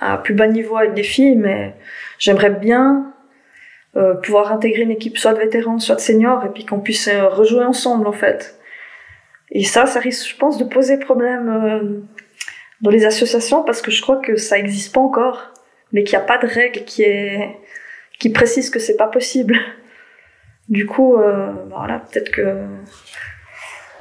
à 0.00 0.18
plus 0.18 0.34
bas 0.34 0.46
niveau 0.46 0.76
avec 0.76 0.92
des 0.92 1.02
filles, 1.02 1.36
mais 1.36 1.74
j'aimerais 2.18 2.50
bien 2.50 3.13
euh, 3.96 4.14
pouvoir 4.14 4.52
intégrer 4.52 4.82
une 4.82 4.90
équipe 4.90 5.18
soit 5.18 5.34
de 5.34 5.38
vétérans, 5.38 5.78
soit 5.78 5.96
de 5.96 6.00
seniors, 6.00 6.44
et 6.44 6.48
puis 6.48 6.64
qu'on 6.64 6.80
puisse 6.80 7.08
euh, 7.08 7.28
rejouer 7.28 7.64
ensemble 7.64 8.06
en 8.06 8.12
fait. 8.12 8.58
Et 9.50 9.64
ça, 9.64 9.86
ça 9.86 10.00
risque, 10.00 10.28
je 10.28 10.36
pense, 10.36 10.58
de 10.58 10.64
poser 10.64 10.98
problème 10.98 11.48
euh, 11.48 12.00
dans 12.80 12.90
les 12.90 13.04
associations 13.04 13.62
parce 13.62 13.82
que 13.82 13.90
je 13.90 14.02
crois 14.02 14.16
que 14.16 14.36
ça 14.36 14.58
existe 14.58 14.92
pas 14.92 15.00
encore, 15.00 15.52
mais 15.92 16.02
qu'il 16.02 16.18
n'y 16.18 16.24
a 16.24 16.26
pas 16.26 16.38
de 16.38 16.46
règle 16.46 16.84
qui 16.84 17.02
est 17.02 17.56
qui 18.18 18.30
précise 18.30 18.70
que 18.70 18.78
c'est 18.78 18.96
pas 18.96 19.08
possible. 19.08 19.56
Du 20.68 20.86
coup, 20.86 21.16
euh, 21.16 21.52
voilà, 21.68 22.00
peut-être 22.00 22.30
que 22.30 22.64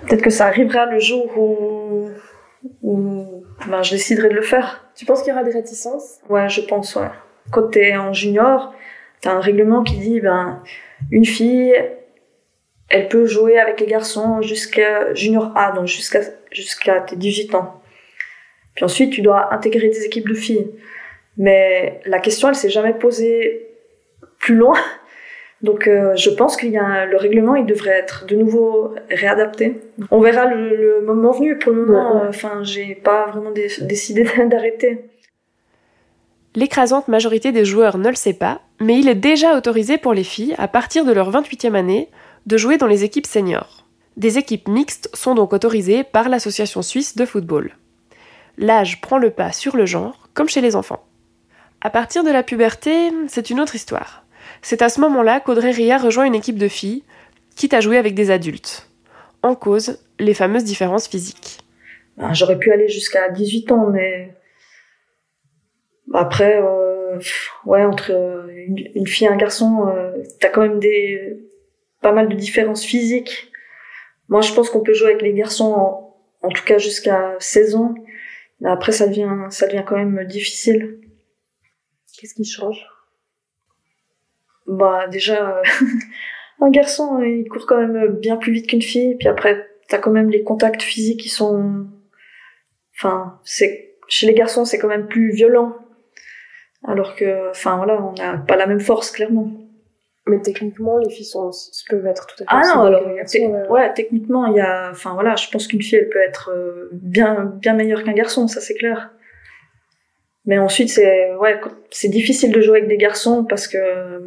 peut-être 0.06 0.22
que 0.22 0.30
ça 0.30 0.46
arrivera 0.48 0.86
le 0.86 1.00
jour 1.00 1.38
où, 1.38 2.10
où 2.82 3.44
ben, 3.68 3.84
je 3.84 3.92
déciderai 3.92 4.30
de 4.30 4.36
le 4.36 4.42
faire. 4.42 4.86
Tu 4.96 5.06
penses 5.06 5.22
qu'il 5.22 5.30
y 5.30 5.34
aura 5.34 5.44
des 5.44 5.52
réticences? 5.52 6.20
Ouais, 6.30 6.50
je 6.50 6.62
pense, 6.62 6.96
ouais. 6.96 7.10
T'es 7.72 7.98
en 7.98 8.14
junior, 8.14 8.74
t'as 9.24 9.32
un 9.34 9.40
règlement 9.40 9.84
qui 9.84 9.98
dit, 9.98 10.20
ben, 10.20 10.62
une 11.12 11.26
fille, 11.26 11.74
elle 12.90 13.08
peut 13.08 13.26
jouer 13.26 13.58
avec 13.58 13.80
les 13.80 13.88
garçons 13.88 14.42
jusqu'à 14.42 15.14
junior 15.16 15.52
A, 15.56 15.72
donc 15.72 15.88
jusqu'à 15.88 16.20
jusqu'à 16.52 17.00
tes 17.02 17.16
18 17.16 17.56
ans. 17.56 17.82
Puis 18.76 18.86
ensuite, 18.86 19.12
tu 19.12 19.22
dois 19.22 19.54
intégrer 19.54 19.88
des 19.88 20.04
équipes 20.06 20.28
de 20.28 20.34
filles. 20.36 20.70
Mais 21.38 22.00
la 22.06 22.20
question, 22.20 22.50
elle 22.50 22.56
s'est 22.56 22.70
jamais 22.70 22.94
posée 22.94 23.68
plus 24.40 24.56
loin. 24.56 24.78
Donc, 25.62 25.88
euh, 25.88 26.14
je 26.18 26.30
pense 26.30 26.58
qu'il 26.58 26.72
y 26.72 26.78
a 26.78 27.06
le 27.06 27.16
règlement, 27.16 27.56
il 27.56 27.66
devrait 27.66 27.98
être 27.98 28.26
de 28.26 28.36
nouveau 28.36 28.94
réadapté. 29.10 29.80
On 30.12 30.20
verra 30.20 30.46
le, 30.46 30.76
le 30.76 31.02
moment 31.02 31.32
venu. 31.32 31.58
Pour 31.58 31.72
le 31.72 31.86
moment, 31.86 32.16
ouais. 32.18 32.26
euh, 32.26 32.30
enfin, 32.30 32.60
j'ai 32.64 32.96
pas 32.96 33.28
vraiment 33.28 33.52
dé- 33.52 33.70
décidé 33.82 34.24
d'arrêter. 34.48 35.06
L'écrasante 36.56 37.08
majorité 37.08 37.52
des 37.52 37.66
joueurs 37.66 37.98
ne 37.98 38.10
le 38.10 38.16
sait 38.16 38.34
pas, 38.34 38.62
mais 38.80 39.00
il 39.00 39.08
est 39.08 39.16
déjà 39.16 39.58
autorisé 39.58 39.98
pour 39.98 40.14
les 40.14 40.24
filles, 40.24 40.54
à 40.58 40.68
partir 40.68 41.04
de 41.04 41.12
leur 41.12 41.32
28e 41.32 41.74
année, 41.74 42.10
de 42.46 42.58
jouer 42.58 42.78
dans 42.78 42.88
les 42.88 43.04
équipes 43.04 43.26
seniors. 43.26 43.86
Des 44.18 44.38
équipes 44.38 44.68
mixtes 44.68 45.10
sont 45.14 45.34
donc 45.34 45.54
autorisées 45.54 46.04
par 46.04 46.30
l'Association 46.30 46.84
suisse 46.84 47.16
de 47.16 47.26
football. 47.26 47.76
L'âge 48.60 49.02
prend 49.02 49.18
le 49.18 49.32
pas 49.32 49.52
sur 49.52 49.76
le 49.76 49.88
genre, 49.88 50.30
comme 50.36 50.50
chez 50.50 50.62
les 50.62 50.76
enfants. 50.76 51.04
À 51.82 51.90
partir 51.90 52.24
de 52.24 52.30
la 52.30 52.44
puberté, 52.44 53.12
c'est 53.28 53.50
une 53.50 53.60
autre 53.60 53.76
histoire. 53.76 54.24
C'est 54.62 54.84
à 54.84 54.90
ce 54.90 55.02
moment-là 55.02 55.40
qu'Audrey 55.40 55.72
Ria 55.72 55.98
rejoint 55.98 56.26
une 56.26 56.36
équipe 56.36 56.60
de 56.60 56.68
filles, 56.68 57.04
quitte 57.56 57.74
à 57.74 57.82
jouer 57.82 57.98
avec 57.98 58.14
des 58.14 58.30
adultes. 58.30 58.88
En 59.42 59.56
cause, 59.56 60.00
les 60.20 60.34
fameuses 60.36 60.64
différences 60.64 61.08
physiques. 61.08 61.60
Ben, 62.18 62.34
J'aurais 62.34 62.60
pu 62.60 62.72
aller 62.72 62.88
jusqu'à 62.88 63.30
18 63.30 63.72
ans, 63.72 63.88
mais 63.92 64.34
après, 66.14 66.62
euh, 66.62 67.20
ouais, 67.66 67.84
entre 67.84 68.12
euh, 68.12 68.48
une, 68.68 68.78
une 68.96 69.08
fille 69.08 69.28
et 69.28 69.30
un 69.30 69.36
garçon, 69.36 69.88
euh, 69.88 70.12
t'as 70.40 70.50
quand 70.50 70.62
même 70.62 70.80
des 70.80 71.40
pas 72.02 72.12
mal 72.12 72.30
de 72.30 72.36
différences 72.36 72.84
physiques. 72.84 73.52
Moi, 74.28 74.42
je 74.42 74.54
pense 74.54 74.70
qu'on 74.70 74.82
peut 74.82 74.94
jouer 74.94 75.10
avec 75.10 75.22
les 75.22 75.34
garçons, 75.34 75.74
en, 75.74 76.18
en 76.42 76.50
tout 76.50 76.64
cas 76.64 76.78
jusqu'à 76.78 77.36
16 77.40 77.76
ans. 77.76 77.96
Mais 78.60 78.70
après, 78.70 78.92
ça 78.92 79.08
devient, 79.08 79.48
ça 79.50 79.68
devient 79.68 79.84
quand 79.86 79.98
même 79.98 80.26
difficile. 80.26 81.00
Qu'est-ce 82.18 82.36
qui 82.36 82.46
change? 82.46 82.86
Bah, 84.68 85.08
déjà, 85.08 85.58
euh, 85.58 85.64
un 86.62 86.70
garçon, 86.70 87.22
il 87.22 87.48
court 87.50 87.66
quand 87.66 87.78
même 87.78 88.08
bien 88.20 88.38
plus 88.38 88.54
vite 88.54 88.68
qu'une 88.68 88.82
fille. 88.82 89.16
Puis 89.16 89.28
après, 89.28 89.68
t'as 89.88 89.98
quand 89.98 90.12
même 90.12 90.30
les 90.30 90.44
contacts 90.44 90.82
physiques 90.82 91.20
qui 91.20 91.30
sont, 91.30 91.88
enfin, 92.96 93.40
c'est 93.44 93.96
chez 94.08 94.28
les 94.28 94.34
garçons, 94.34 94.66
c'est 94.66 94.78
quand 94.78 94.88
même 94.88 95.08
plus 95.08 95.32
violent. 95.32 95.76
Alors 96.86 97.16
que, 97.16 97.50
enfin 97.50 97.78
voilà, 97.78 98.02
on 98.02 98.14
n'a 98.14 98.38
pas 98.38 98.56
la 98.56 98.68
même 98.68 98.80
force, 98.80 99.12
clairement. 99.12 99.52
Mais 100.26 100.42
techniquement, 100.42 100.98
les 101.00 101.10
filles 101.10 101.26
sont, 101.26 101.52
peuvent 101.90 102.06
être 102.06 102.28
tout 102.28 102.44
à 102.44 102.46
fait 102.46 102.46
Ah 102.48 102.76
non, 102.76 102.84
alors, 102.84 103.08
euh. 103.08 103.68
ouais, 103.68 103.94
techniquement, 103.94 104.46
il 104.46 104.56
y 104.56 104.62
a, 104.62 104.90
enfin 104.92 105.14
voilà, 105.14 105.36
je 105.36 105.50
pense 105.50 105.68
qu'une 105.68 105.82
fille, 105.82 106.00
elle 106.00 106.10
peut 106.10 106.22
être 106.22 106.52
euh, 106.54 106.90
bien, 106.94 107.46
bien 107.60 107.74
meilleure 107.74 108.04
qu'un 108.04 108.14
garçon, 108.14 108.48
ça 108.48 108.62
c'est 108.62 108.76
clair. 108.76 109.12
Mais 110.46 110.58
ensuite, 110.58 110.90
c'est, 110.90 111.34
ouais, 111.36 111.60
c'est 111.92 112.10
difficile 112.10 112.52
de 112.52 112.62
jouer 112.62 112.80
avec 112.80 112.90
des 112.90 112.98
garçons 112.98 113.44
parce 113.44 113.68
que, 113.68 113.78
euh, 113.78 114.20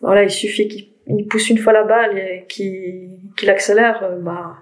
voilà, 0.00 0.24
il 0.24 0.30
suffit 0.30 0.68
qu'ils 0.68 0.94
ils 1.06 1.26
poussent 1.26 1.50
une 1.50 1.58
fois 1.58 1.72
la 1.72 1.84
balle 1.84 2.18
et 2.18 2.46
qu'ils 2.48 3.20
qu'il 3.36 3.50
accélère, 3.50 4.02
euh, 4.02 4.16
bah, 4.18 4.56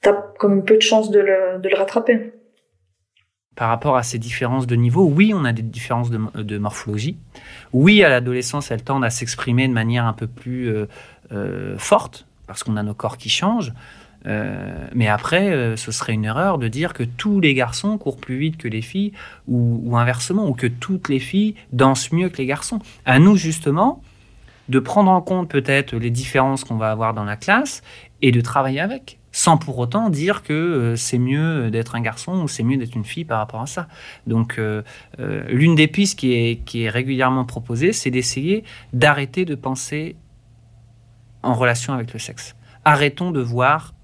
t'as 0.00 0.32
même 0.42 0.64
peu 0.64 0.76
de 0.76 0.82
chances 0.82 1.10
de 1.10 1.20
le, 1.20 1.58
de 1.58 1.68
le 1.68 1.76
rattraper. 1.76 2.32
Par 3.60 3.68
rapport 3.68 3.98
à 3.98 4.02
ces 4.02 4.18
différences 4.18 4.66
de 4.66 4.74
niveau, 4.74 5.04
oui, 5.04 5.34
on 5.34 5.44
a 5.44 5.52
des 5.52 5.60
différences 5.60 6.08
de, 6.08 6.58
morphologie. 6.58 7.18
Oui, 7.74 8.02
à 8.02 8.08
l'adolescence, 8.08 8.70
elles 8.70 8.82
tendent 8.82 9.04
à 9.04 9.10
s'exprimer 9.10 9.68
de 9.68 9.74
manière 9.74 10.06
un 10.06 10.14
peu 10.14 10.26
plus 10.26 10.70
euh, 10.70 10.86
euh, 11.30 11.76
forte, 11.76 12.26
parce 12.46 12.62
qu'on 12.62 12.78
a 12.78 12.82
nos 12.82 12.94
corps 12.94 13.18
qui 13.18 13.28
changent. 13.28 13.74
Euh, 14.24 14.88
mais 14.94 15.08
après, 15.08 15.76
ce 15.76 15.92
serait 15.92 16.14
une 16.14 16.24
erreur 16.24 16.56
de 16.56 16.68
dire 16.68 16.94
que 16.94 17.02
tous 17.02 17.38
les 17.38 17.52
garçons 17.52 17.98
courent 17.98 18.16
plus 18.16 18.38
vite 18.38 18.56
que 18.56 18.66
les 18.66 18.80
filles, 18.80 19.12
ou, 19.46 19.82
ou 19.84 19.98
inversement, 19.98 20.48
ou 20.48 20.54
que 20.54 20.66
toutes 20.66 21.10
les 21.10 21.20
filles 21.20 21.54
dansent 21.70 22.12
mieux 22.12 22.30
que 22.30 22.38
les 22.38 22.46
garçons. 22.46 22.78
À 23.04 23.18
nous, 23.18 23.36
justement, 23.36 24.02
de 24.70 24.78
prendre 24.78 25.10
en 25.10 25.20
compte 25.20 25.50
peut-être 25.50 25.94
les 25.96 26.10
différences 26.10 26.64
qu'on 26.64 26.76
va 26.76 26.90
avoir 26.90 27.12
dans 27.12 27.24
la 27.24 27.36
classe 27.36 27.82
et 28.22 28.32
de 28.32 28.40
travailler 28.40 28.80
avec, 28.80 29.18
sans 29.32 29.56
pour 29.56 29.78
autant 29.78 30.10
dire 30.10 30.42
que 30.42 30.52
euh, 30.52 30.96
c'est 30.96 31.18
mieux 31.18 31.70
d'être 31.70 31.94
un 31.94 32.00
garçon 32.00 32.42
ou 32.42 32.48
c'est 32.48 32.62
mieux 32.62 32.76
d'être 32.76 32.96
une 32.96 33.04
fille 33.04 33.24
par 33.24 33.38
rapport 33.38 33.60
à 33.60 33.66
ça. 33.66 33.88
Donc, 34.26 34.58
euh, 34.58 34.82
euh, 35.18 35.44
l'une 35.48 35.74
des 35.74 35.86
pistes 35.86 36.18
qui 36.18 36.32
est, 36.32 36.88
régulièrement 36.88 37.44
proposée, 37.44 37.92
c'est 37.92 38.10
d'essayer 38.10 38.64
d'arrêter 38.92 39.44
de 39.44 39.54
penser 39.54 40.16
en 41.42 41.54
relation 41.54 41.92
avec 41.92 42.12
le 42.12 42.18
sexe. 42.18 42.56
Arrêtons 42.84 43.30
de 43.30 43.40
voir 43.40 43.94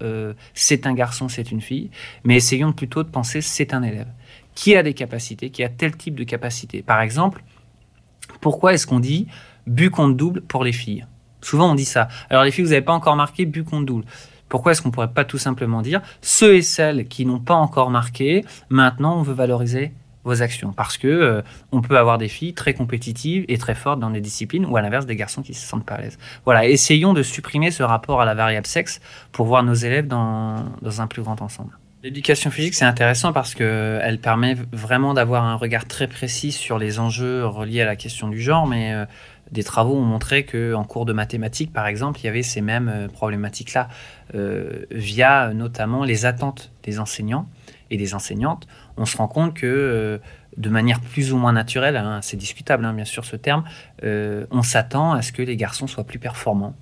c'est 0.53 0.85
un 0.85 0.93
garçon, 0.93 1.29
c'est 1.29 1.51
une 1.51 1.61
fille, 1.61 1.89
mais 2.23 2.35
essayons 2.35 2.73
plutôt 2.73 3.03
de 3.03 3.09
penser 3.09 3.41
c'est 3.41 3.73
un 3.73 3.81
élève 3.81 4.07
qui 4.57 4.75
a 4.75 4.81
des 4.81 4.95
capacités, 4.95 5.51
qui 5.51 5.63
a 5.63 5.69
tel 5.69 5.95
type 5.95 6.15
de 6.15 6.23
capacité? 6.23 6.81
Par 6.81 6.99
exemple, 7.01 7.43
pourquoi 8.41 8.73
est-ce 8.73 8.87
qu'on 8.87 8.99
dit 8.99 9.27
but 9.67 9.91
contre 9.91 10.15
double 10.15 10.41
pour 10.41 10.63
les 10.63 10.71
filles? 10.71 11.05
Souvent 11.41 11.71
on 11.71 11.75
dit 11.75 11.85
ça. 11.85 12.07
Alors 12.31 12.43
les 12.43 12.49
filles, 12.49 12.63
vous 12.63 12.71
n'avez 12.71 12.81
pas 12.81 12.93
encore 12.93 13.15
marqué 13.15 13.45
but 13.45 13.63
contre 13.63 13.85
double. 13.85 14.05
Pourquoi 14.49 14.71
est-ce 14.71 14.81
qu'on 14.81 14.91
pourrait 14.91 15.11
pas 15.13 15.25
tout 15.25 15.37
simplement 15.37 15.81
dire 15.81 16.01
ceux 16.21 16.55
et 16.55 16.61
celles 16.61 17.07
qui 17.07 17.25
n'ont 17.25 17.39
pas 17.39 17.55
encore 17.55 17.89
marqué, 17.89 18.45
maintenant 18.69 19.17
on 19.17 19.21
veut 19.21 19.33
valoriser 19.33 19.93
vos 20.23 20.41
actions? 20.41 20.73
Parce 20.73 20.97
que 20.97 21.07
euh, 21.07 21.41
on 21.71 21.81
peut 21.81 21.97
avoir 21.97 22.17
des 22.17 22.27
filles 22.27 22.53
très 22.53 22.73
compétitives 22.73 23.45
et 23.47 23.57
très 23.57 23.75
fortes 23.75 23.99
dans 23.99 24.09
des 24.09 24.21
disciplines 24.21 24.65
ou 24.65 24.77
à 24.77 24.81
l'inverse 24.81 25.05
des 25.05 25.15
garçons 25.15 25.41
qui 25.41 25.53
se 25.53 25.65
sentent 25.65 25.85
pas 25.85 25.95
à 25.95 26.01
l'aise. 26.01 26.17
Voilà, 26.45 26.67
essayons 26.67 27.13
de 27.13 27.23
supprimer 27.23 27.71
ce 27.71 27.83
rapport 27.83 28.21
à 28.21 28.25
la 28.25 28.35
variable 28.35 28.67
sexe 28.67 28.99
pour 29.31 29.47
voir 29.47 29.63
nos 29.63 29.73
élèves 29.73 30.07
dans, 30.07 30.65
dans 30.81 31.01
un 31.01 31.07
plus 31.07 31.21
grand 31.21 31.41
ensemble. 31.41 31.77
L'éducation 32.03 32.51
physique, 32.51 32.75
c'est 32.75 32.85
intéressant 32.85 33.33
parce 33.33 33.55
que 33.55 33.99
elle 34.03 34.19
permet 34.19 34.55
vraiment 34.71 35.15
d'avoir 35.15 35.43
un 35.43 35.55
regard 35.55 35.85
très 35.85 36.07
précis 36.07 36.51
sur 36.51 36.77
les 36.77 36.99
enjeux 36.99 37.43
reliés 37.45 37.81
à 37.81 37.85
la 37.85 37.95
question 37.95 38.27
du 38.27 38.39
genre, 38.39 38.67
mais 38.67 38.93
euh, 38.93 39.05
des 39.51 39.63
travaux 39.63 39.95
ont 39.95 40.03
montré 40.03 40.43
que 40.43 40.73
en 40.73 40.83
cours 40.83 41.05
de 41.05 41.13
mathématiques, 41.13 41.71
par 41.71 41.87
exemple, 41.87 42.19
il 42.21 42.25
y 42.25 42.27
avait 42.27 42.43
ces 42.43 42.61
mêmes 42.61 42.89
euh, 42.89 43.07
problématiques-là, 43.07 43.87
euh, 44.35 44.85
via 44.91 45.53
notamment 45.53 46.03
les 46.03 46.25
attentes 46.25 46.71
des 46.83 46.99
enseignants 46.99 47.47
et 47.89 47.97
des 47.97 48.13
enseignantes. 48.13 48.67
On 48.97 49.05
se 49.05 49.17
rend 49.17 49.27
compte 49.27 49.53
que 49.53 49.65
euh, 49.65 50.17
de 50.57 50.69
manière 50.69 50.99
plus 50.99 51.31
ou 51.31 51.37
moins 51.37 51.53
naturelle, 51.53 51.95
hein, 51.97 52.19
c'est 52.21 52.37
discutable 52.37 52.83
hein, 52.83 52.93
bien 52.93 53.05
sûr 53.05 53.25
ce 53.25 53.35
terme, 53.35 53.63
on 54.03 54.63
s'attend 54.63 55.13
à 55.13 55.21
ce 55.21 55.31
que 55.31 55.41
les 55.41 55.55
garçons 55.55 55.87
soient 55.87 56.03
plus 56.03 56.19
performants 56.19 56.75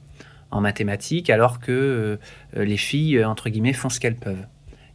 en 0.51 0.61
mathématiques, 0.61 1.29
alors 1.29 1.59
que 1.59 2.17
les 2.55 2.77
filles, 2.77 3.25
entre 3.25 3.49
guillemets, 3.49 3.73
font 3.73 3.89
ce 3.89 3.99
qu'elles 3.99 4.15
peuvent. 4.15 4.45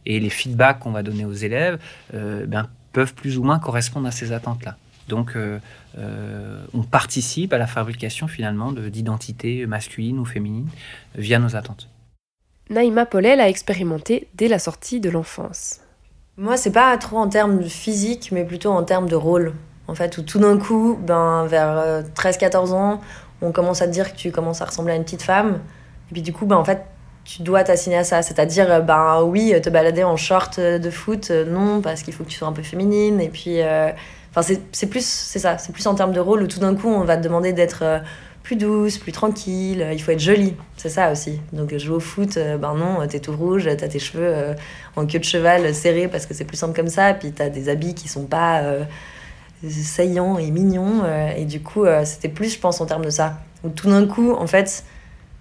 Et 0.07 0.19
les 0.19 0.31
feedbacks 0.31 0.79
qu'on 0.79 0.91
va 0.91 1.03
donner 1.03 1.25
aux 1.25 1.33
élèves 1.33 1.77
ben, 2.13 2.69
peuvent 2.93 3.13
plus 3.13 3.37
ou 3.37 3.43
moins 3.43 3.59
correspondre 3.59 4.07
à 4.07 4.11
ces 4.11 4.31
attentes-là. 4.31 4.77
Donc, 5.11 5.33
euh, 5.35 5.59
euh, 5.97 6.63
on 6.73 6.83
participe 6.83 7.51
à 7.51 7.57
la 7.57 7.67
fabrication 7.67 8.29
finalement 8.29 8.71
de- 8.71 8.87
d'identités 8.87 9.65
masculines 9.65 10.17
ou 10.19 10.23
féminines 10.25 10.69
via 11.15 11.37
nos 11.37 11.57
attentes. 11.57 11.89
Naïma 12.69 13.05
Paulel 13.05 13.41
a 13.41 13.49
expérimenté 13.49 14.29
dès 14.35 14.47
la 14.47 14.57
sortie 14.57 15.01
de 15.01 15.09
l'enfance. 15.09 15.81
Moi, 16.37 16.55
c'est 16.55 16.71
pas 16.71 16.97
trop 16.97 17.17
en 17.17 17.27
termes 17.27 17.59
de 17.59 17.67
physique, 17.67 18.29
mais 18.31 18.45
plutôt 18.45 18.71
en 18.71 18.83
termes 18.83 19.09
de 19.09 19.17
rôle. 19.17 19.53
En 19.89 19.95
fait, 19.95 20.17
où 20.17 20.21
tout 20.21 20.39
d'un 20.39 20.57
coup, 20.57 20.97
ben, 21.05 21.45
vers 21.47 21.77
euh, 21.77 22.01
13-14 22.15 22.71
ans, 22.71 23.01
on 23.41 23.51
commence 23.51 23.81
à 23.81 23.87
te 23.87 23.91
dire 23.91 24.13
que 24.13 24.17
tu 24.17 24.31
commences 24.31 24.61
à 24.61 24.65
ressembler 24.65 24.93
à 24.93 24.95
une 24.95 25.03
petite 25.03 25.23
femme. 25.23 25.59
Et 26.09 26.13
puis 26.13 26.21
du 26.21 26.31
coup, 26.31 26.45
ben, 26.45 26.55
en 26.55 26.63
fait, 26.63 26.85
tu 27.25 27.41
dois 27.43 27.65
t'assigner 27.65 27.97
à 27.97 28.05
ça. 28.05 28.21
C'est-à-dire, 28.21 28.71
euh, 28.71 28.79
ben 28.79 29.21
oui, 29.23 29.53
te 29.61 29.69
balader 29.69 30.05
en 30.05 30.15
short 30.15 30.57
euh, 30.59 30.79
de 30.79 30.89
foot, 30.89 31.31
euh, 31.31 31.43
non, 31.43 31.81
parce 31.81 32.01
qu'il 32.03 32.13
faut 32.13 32.23
que 32.23 32.29
tu 32.29 32.37
sois 32.37 32.47
un 32.47 32.53
peu 32.53 32.63
féminine. 32.63 33.19
Et 33.19 33.27
puis, 33.29 33.61
euh, 33.61 33.91
enfin, 34.35 34.55
c'est 34.71 34.87
plus, 34.87 35.05
c'est 35.05 35.39
ça, 35.39 35.57
c'est 35.57 35.71
plus 35.71 35.85
en 35.87 35.95
termes 35.95 36.13
de 36.13 36.19
rôle 36.19 36.43
où 36.43 36.47
tout 36.47 36.59
d'un 36.59 36.75
coup, 36.75 36.87
on 36.87 37.03
va 37.03 37.17
te 37.17 37.23
demander 37.23 37.53
d'être 37.53 37.83
euh, 37.83 37.99
plus 38.43 38.55
douce, 38.55 38.97
plus 38.97 39.11
tranquille. 39.11 39.81
euh, 39.81 39.93
Il 39.93 40.01
faut 40.01 40.11
être 40.11 40.19
jolie, 40.19 40.55
c'est 40.77 40.89
ça 40.89 41.11
aussi. 41.11 41.39
Donc, 41.53 41.75
jouer 41.77 41.95
au 41.95 41.99
foot, 41.99 42.37
euh, 42.37 42.57
ben 42.57 42.73
non, 42.75 43.05
t'es 43.07 43.19
tout 43.19 43.35
rouge, 43.35 43.69
t'as 43.77 43.87
tes 43.87 43.99
cheveux 43.99 44.55
en 44.95 45.05
queue 45.05 45.19
de 45.19 45.23
cheval 45.23 45.73
serrés 45.73 46.07
parce 46.07 46.25
que 46.25 46.33
c'est 46.33 46.45
plus 46.45 46.57
simple 46.57 46.75
comme 46.75 46.89
ça. 46.89 47.13
Puis, 47.13 47.31
t'as 47.31 47.49
des 47.49 47.69
habits 47.69 47.93
qui 47.93 48.07
sont 48.07 48.25
pas 48.25 48.63
saillants 49.69 50.39
et 50.39 50.49
mignons. 50.49 51.03
et 51.37 51.45
du 51.45 51.61
coup, 51.61 51.85
c'était 52.03 52.29
plus, 52.29 52.53
je 52.55 52.59
pense, 52.59 52.81
en 52.81 52.85
termes 52.85 53.05
de 53.05 53.11
ça. 53.11 53.37
Où 53.63 53.69
tout 53.69 53.89
d'un 53.89 54.07
coup, 54.07 54.33
en 54.33 54.47
fait, 54.47 54.83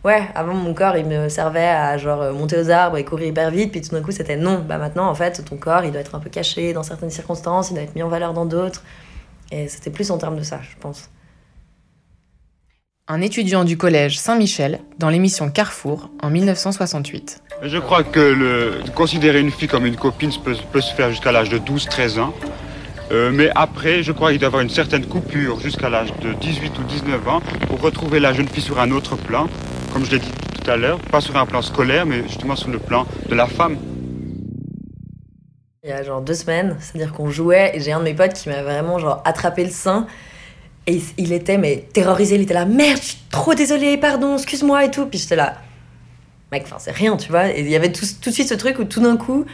ouais, 0.04 0.22
avant 0.34 0.54
mon 0.54 0.74
corps, 0.74 0.96
il 0.96 1.06
me 1.06 1.28
servait 1.28 1.60
à 1.68 1.96
genre 1.98 2.22
euh, 2.22 2.32
monter 2.32 2.58
aux 2.58 2.70
arbres 2.70 2.96
et 2.96 3.04
courir 3.04 3.28
hyper 3.28 3.50
vite. 3.50 3.72
Puis 3.72 3.80
tout 3.80 3.90
d'un 3.90 4.02
coup, 4.02 4.12
c'était 4.12 4.36
non. 4.36 4.64
Bah 4.66 4.78
maintenant, 4.78 5.08
en 5.08 5.14
fait, 5.14 5.44
ton 5.44 5.56
corps, 5.56 5.84
il 5.84 5.92
doit 5.92 6.00
être 6.00 6.14
un 6.14 6.20
peu 6.20 6.30
caché 6.30 6.72
dans 6.72 6.82
certaines 6.82 7.10
circonstances, 7.10 7.70
il 7.70 7.74
doit 7.74 7.82
être 7.82 7.94
mis 7.94 8.02
en 8.02 8.08
valeur 8.08 8.32
dans 8.32 8.46
d'autres. 8.46 8.82
Et 9.52 9.68
c'était 9.68 9.90
plus 9.90 10.10
en 10.10 10.18
termes 10.18 10.36
de 10.36 10.44
ça, 10.44 10.60
je 10.62 10.76
pense. 10.80 11.10
Un 13.08 13.20
étudiant 13.22 13.64
du 13.64 13.76
collège 13.76 14.20
Saint-Michel 14.20 14.78
dans 14.98 15.10
l'émission 15.10 15.50
Carrefour 15.50 16.10
en 16.22 16.30
1968. 16.30 17.42
Je 17.62 17.78
crois 17.78 18.04
que 18.04 18.20
le, 18.20 18.74
considérer 18.94 19.40
une 19.40 19.50
fille 19.50 19.66
comme 19.66 19.84
une 19.84 19.96
copine 19.96 20.30
peut, 20.44 20.54
peut 20.70 20.80
se 20.80 20.94
faire 20.94 21.10
jusqu'à 21.10 21.32
l'âge 21.32 21.48
de 21.48 21.58
12-13 21.58 22.20
ans. 22.20 22.32
Euh, 23.10 23.32
mais 23.32 23.50
après, 23.56 24.04
je 24.04 24.12
crois 24.12 24.30
qu'il 24.30 24.38
doit 24.38 24.46
y 24.46 24.50
avoir 24.50 24.62
une 24.62 24.70
certaine 24.70 25.04
coupure 25.04 25.58
jusqu'à 25.58 25.88
l'âge 25.88 26.12
de 26.22 26.32
18 26.34 26.78
ou 26.78 26.82
19 26.84 27.28
ans 27.28 27.40
pour 27.66 27.80
retrouver 27.80 28.20
la 28.20 28.32
jeune 28.32 28.46
fille 28.46 28.62
sur 28.62 28.78
un 28.78 28.92
autre 28.92 29.16
plan, 29.16 29.48
comme 29.92 30.04
je 30.04 30.12
l'ai 30.12 30.18
dit 30.18 30.30
tout 30.62 30.70
à 30.70 30.76
l'heure, 30.76 30.98
pas 30.98 31.20
sur 31.20 31.36
un 31.36 31.46
plan 31.46 31.62
scolaire, 31.62 32.06
mais 32.06 32.22
justement 32.22 32.56
sur 32.56 32.70
le 32.70 32.78
plan 32.78 33.06
de 33.28 33.34
la 33.34 33.46
femme. 33.46 33.76
Il 35.82 35.88
y 35.88 35.92
a 35.92 36.02
genre 36.02 36.20
deux 36.20 36.34
semaines, 36.34 36.76
c'est-à-dire 36.78 37.12
qu'on 37.12 37.30
jouait 37.30 37.72
et 37.74 37.80
j'ai 37.80 37.92
un 37.92 38.00
de 38.00 38.04
mes 38.04 38.14
potes 38.14 38.34
qui 38.34 38.48
m'a 38.50 38.62
vraiment 38.62 38.98
genre 38.98 39.22
attrapé 39.24 39.64
le 39.64 39.70
sein 39.70 40.06
et 40.86 41.00
il- 41.16 41.32
était 41.32 41.56
mais 41.58 41.88
terrorisé, 41.92 42.34
il 42.34 42.42
était 42.42 42.54
là 42.54 42.66
merde, 42.66 42.98
je 42.98 43.06
suis 43.08 43.18
trop 43.30 43.54
désolée, 43.54 43.96
pardon, 43.96 44.36
excuse-moi 44.36 44.84
et 44.84 44.90
tout. 44.90 45.06
Puis 45.06 45.18
j'étais 45.18 45.36
là, 45.36 45.56
mec, 46.52 46.64
enfin 46.66 46.76
c'est 46.78 46.90
rien, 46.90 47.16
tu 47.16 47.30
vois. 47.30 47.48
Et 47.48 47.60
il 47.60 47.70
y 47.70 47.76
avait 47.76 47.92
tout, 47.92 48.04
de 48.04 48.30
suite 48.30 48.48
ce 48.48 48.54
truc 48.54 48.78
où 48.78 48.84
tout 48.84 49.00
d'un 49.00 49.16
coup, 49.16 49.46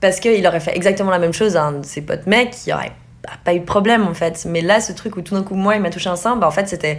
parce 0.00 0.20
qu'il 0.20 0.46
aurait 0.46 0.60
fait 0.60 0.76
exactement 0.76 1.10
la 1.10 1.18
même 1.18 1.32
chose 1.32 1.56
à 1.56 1.64
un 1.64 1.72
de 1.72 1.86
ses 1.86 2.02
potes 2.02 2.26
mecs, 2.26 2.54
il 2.66 2.72
aurait 2.74 2.92
bah, 3.22 3.30
pas 3.42 3.54
eu 3.54 3.60
de 3.60 3.64
problème 3.64 4.06
en 4.06 4.14
fait. 4.14 4.44
Mais 4.48 4.60
là, 4.60 4.80
ce 4.80 4.92
truc 4.92 5.16
où 5.16 5.22
tout 5.22 5.34
d'un 5.34 5.42
coup, 5.42 5.54
moi, 5.54 5.76
il 5.76 5.82
m'a 5.82 5.90
touché 5.90 6.10
un 6.10 6.16
sein, 6.16 6.36
bah 6.36 6.46
en 6.46 6.50
fait 6.50 6.68
c'était 6.68 6.98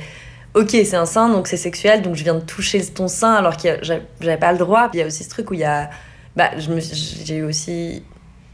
ok, 0.56 0.70
c'est 0.70 0.96
un 0.96 1.06
sein, 1.06 1.30
donc 1.30 1.48
c'est 1.48 1.58
sexuel, 1.58 2.02
donc 2.02 2.16
je 2.16 2.24
viens 2.24 2.36
de 2.36 2.40
toucher 2.40 2.84
ton 2.86 3.08
sein 3.08 3.34
alors 3.34 3.58
que 3.58 3.70
j'avais 3.84 4.38
pas 4.38 4.52
le 4.52 4.58
droit. 4.58 4.90
Puis 4.90 4.98
il 4.98 5.02
y 5.02 5.04
a 5.04 5.08
aussi 5.08 5.24
ce 5.24 5.30
truc 5.30 5.52
où 5.52 5.54
il 5.54 5.60
y 5.60 5.66
a. 5.66 5.90
Bah, 6.36 6.52
j'ai 6.58 7.36
eu 7.38 7.44
aussi 7.44 8.04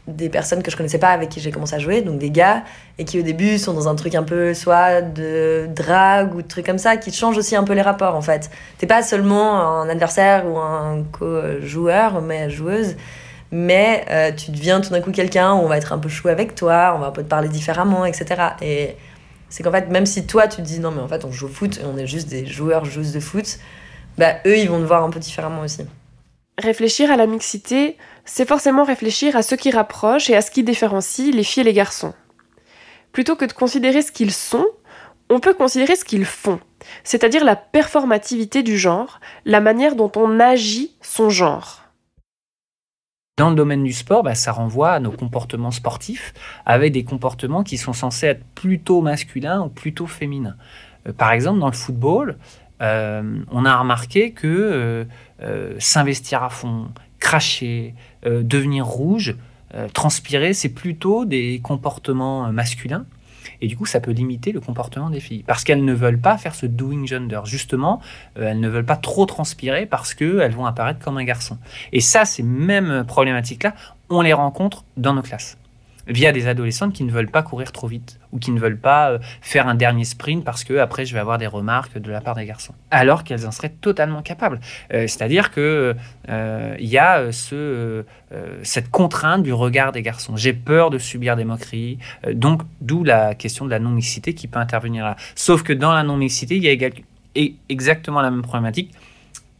des 0.08 0.28
personnes 0.28 0.62
que 0.62 0.70
je 0.70 0.76
connaissais 0.76 0.98
pas 0.98 1.10
avec 1.10 1.28
qui 1.28 1.40
j'ai 1.40 1.52
commencé 1.52 1.76
à 1.76 1.78
jouer, 1.78 2.02
donc 2.02 2.18
des 2.18 2.30
gars, 2.30 2.64
et 2.98 3.04
qui 3.04 3.20
au 3.20 3.22
début 3.22 3.58
sont 3.58 3.72
dans 3.72 3.88
un 3.88 3.94
truc 3.94 4.16
un 4.16 4.24
peu 4.24 4.52
soit 4.52 5.00
de 5.00 5.68
drague 5.74 6.34
ou 6.34 6.42
de 6.42 6.48
trucs 6.48 6.66
comme 6.66 6.78
ça, 6.78 6.96
qui 6.96 7.12
changent 7.12 7.38
aussi 7.38 7.54
un 7.54 7.62
peu 7.62 7.72
les 7.72 7.82
rapports 7.82 8.16
en 8.16 8.22
fait. 8.22 8.50
T'es 8.78 8.86
pas 8.86 9.02
seulement 9.02 9.80
un 9.80 9.88
adversaire 9.88 10.44
ou 10.46 10.58
un 10.58 11.04
co-joueur, 11.12 12.20
mais 12.20 12.50
joueuse, 12.50 12.96
mais 13.52 14.04
euh, 14.10 14.32
tu 14.32 14.50
deviens 14.50 14.80
tout 14.80 14.90
d'un 14.90 15.00
coup 15.00 15.12
quelqu'un 15.12 15.52
où 15.54 15.58
on 15.58 15.68
va 15.68 15.76
être 15.76 15.92
un 15.92 15.98
peu 15.98 16.08
chou 16.08 16.28
avec 16.28 16.56
toi, 16.56 16.94
on 16.96 16.98
va 16.98 17.06
un 17.08 17.12
peu 17.12 17.22
te 17.22 17.28
parler 17.28 17.48
différemment, 17.48 18.04
etc. 18.04 18.42
Et 18.60 18.96
c'est 19.52 19.62
qu'en 19.62 19.70
fait, 19.70 19.90
même 19.90 20.06
si 20.06 20.26
toi 20.26 20.48
tu 20.48 20.56
te 20.56 20.62
dis 20.62 20.80
non, 20.80 20.90
mais 20.92 21.02
en 21.02 21.08
fait 21.08 21.26
on 21.26 21.30
joue 21.30 21.44
au 21.44 21.50
foot 21.50 21.78
et 21.78 21.84
on 21.84 21.98
est 21.98 22.06
juste 22.06 22.26
des 22.26 22.46
joueurs, 22.46 22.86
joueuses 22.86 23.12
de 23.12 23.20
foot, 23.20 23.58
bah 24.16 24.36
eux 24.46 24.56
ils 24.56 24.70
vont 24.70 24.78
te 24.78 24.86
voir 24.86 25.04
un 25.04 25.10
peu 25.10 25.20
différemment 25.20 25.60
aussi. 25.60 25.82
Réfléchir 26.56 27.10
à 27.10 27.18
la 27.18 27.26
mixité, 27.26 27.98
c'est 28.24 28.48
forcément 28.48 28.82
réfléchir 28.82 29.36
à 29.36 29.42
ce 29.42 29.54
qui 29.54 29.70
rapproche 29.70 30.30
et 30.30 30.36
à 30.36 30.40
ce 30.40 30.50
qui 30.50 30.62
différencie 30.62 31.34
les 31.34 31.44
filles 31.44 31.60
et 31.60 31.64
les 31.64 31.74
garçons. 31.74 32.14
Plutôt 33.12 33.36
que 33.36 33.44
de 33.44 33.52
considérer 33.52 34.00
ce 34.00 34.10
qu'ils 34.10 34.32
sont, 34.32 34.64
on 35.28 35.38
peut 35.38 35.52
considérer 35.52 35.96
ce 35.96 36.06
qu'ils 36.06 36.24
font, 36.24 36.58
c'est-à-dire 37.04 37.44
la 37.44 37.54
performativité 37.54 38.62
du 38.62 38.78
genre, 38.78 39.20
la 39.44 39.60
manière 39.60 39.96
dont 39.96 40.12
on 40.16 40.40
agit 40.40 40.96
son 41.02 41.28
genre. 41.28 41.81
Dans 43.38 43.48
le 43.48 43.56
domaine 43.56 43.82
du 43.82 43.94
sport, 43.94 44.22
bah, 44.22 44.34
ça 44.34 44.52
renvoie 44.52 44.90
à 44.90 45.00
nos 45.00 45.10
comportements 45.10 45.70
sportifs, 45.70 46.34
avec 46.66 46.92
des 46.92 47.02
comportements 47.02 47.62
qui 47.62 47.78
sont 47.78 47.94
censés 47.94 48.26
être 48.26 48.44
plutôt 48.54 49.00
masculins 49.00 49.62
ou 49.62 49.68
plutôt 49.70 50.06
féminins. 50.06 50.56
Euh, 51.08 51.14
par 51.14 51.32
exemple, 51.32 51.58
dans 51.58 51.68
le 51.68 51.72
football, 51.72 52.36
euh, 52.82 53.40
on 53.50 53.64
a 53.64 53.74
remarqué 53.74 54.32
que 54.32 55.06
euh, 55.40 55.76
s'investir 55.78 56.42
à 56.42 56.50
fond, 56.50 56.88
cracher, 57.20 57.94
devenir 58.24 58.84
rouge, 58.84 59.36
transpirer, 59.94 60.52
c'est 60.52 60.68
plutôt 60.68 61.24
des 61.24 61.60
comportements 61.62 62.52
masculins. 62.52 63.06
Et 63.62 63.68
du 63.68 63.76
coup, 63.76 63.86
ça 63.86 64.00
peut 64.00 64.10
limiter 64.10 64.52
le 64.52 64.60
comportement 64.60 65.08
des 65.08 65.20
filles. 65.20 65.44
Parce 65.46 65.62
qu'elles 65.62 65.84
ne 65.84 65.94
veulent 65.94 66.20
pas 66.20 66.36
faire 66.36 66.54
ce 66.54 66.66
doing 66.66 67.06
gender. 67.06 67.40
Justement, 67.44 68.00
euh, 68.36 68.50
elles 68.50 68.60
ne 68.60 68.68
veulent 68.68 68.84
pas 68.84 68.96
trop 68.96 69.24
transpirer 69.24 69.86
parce 69.86 70.14
qu'elles 70.14 70.52
vont 70.52 70.66
apparaître 70.66 70.98
comme 70.98 71.16
un 71.16 71.24
garçon. 71.24 71.56
Et 71.92 72.00
ça, 72.00 72.24
ces 72.24 72.42
mêmes 72.42 73.04
problématiques-là, 73.06 73.74
on 74.10 74.20
les 74.20 74.32
rencontre 74.32 74.84
dans 74.96 75.14
nos 75.14 75.22
classes. 75.22 75.56
Via 76.12 76.30
des 76.30 76.46
adolescentes 76.46 76.92
qui 76.92 77.04
ne 77.04 77.10
veulent 77.10 77.30
pas 77.30 77.42
courir 77.42 77.72
trop 77.72 77.86
vite 77.86 78.20
ou 78.32 78.38
qui 78.38 78.50
ne 78.50 78.60
veulent 78.60 78.78
pas 78.78 79.12
euh, 79.12 79.18
faire 79.40 79.66
un 79.66 79.74
dernier 79.74 80.04
sprint 80.04 80.44
parce 80.44 80.62
que 80.62 80.74
après 80.74 81.06
je 81.06 81.14
vais 81.14 81.20
avoir 81.20 81.38
des 81.38 81.46
remarques 81.46 81.96
de 81.96 82.10
la 82.10 82.20
part 82.20 82.34
des 82.34 82.44
garçons. 82.44 82.74
Alors 82.90 83.24
qu'elles 83.24 83.46
en 83.46 83.50
seraient 83.50 83.72
totalement 83.80 84.20
capables. 84.20 84.60
Euh, 84.92 85.06
C'est-à-dire 85.06 85.50
que 85.50 85.96
euh, 86.28 86.76
il 86.78 86.88
y 86.88 86.98
a 86.98 87.32
ce, 87.32 88.04
cette 88.62 88.90
contrainte 88.90 89.42
du 89.42 89.54
regard 89.54 89.92
des 89.92 90.02
garçons. 90.02 90.36
J'ai 90.36 90.52
peur 90.52 90.90
de 90.90 90.98
subir 90.98 91.34
des 91.34 91.44
moqueries. 91.44 91.98
Donc 92.32 92.62
d'où 92.82 93.04
la 93.04 93.34
question 93.34 93.64
de 93.64 93.70
la 93.70 93.78
non-mixité 93.78 94.34
qui 94.34 94.48
peut 94.48 94.58
intervenir 94.58 95.04
là. 95.04 95.16
Sauf 95.34 95.62
que 95.62 95.72
dans 95.72 95.92
la 95.92 96.02
non-mixité, 96.02 96.56
il 96.56 96.64
y 96.64 96.84
a 96.84 97.48
exactement 97.68 98.20
la 98.20 98.30
même 98.30 98.42
problématique 98.42 98.92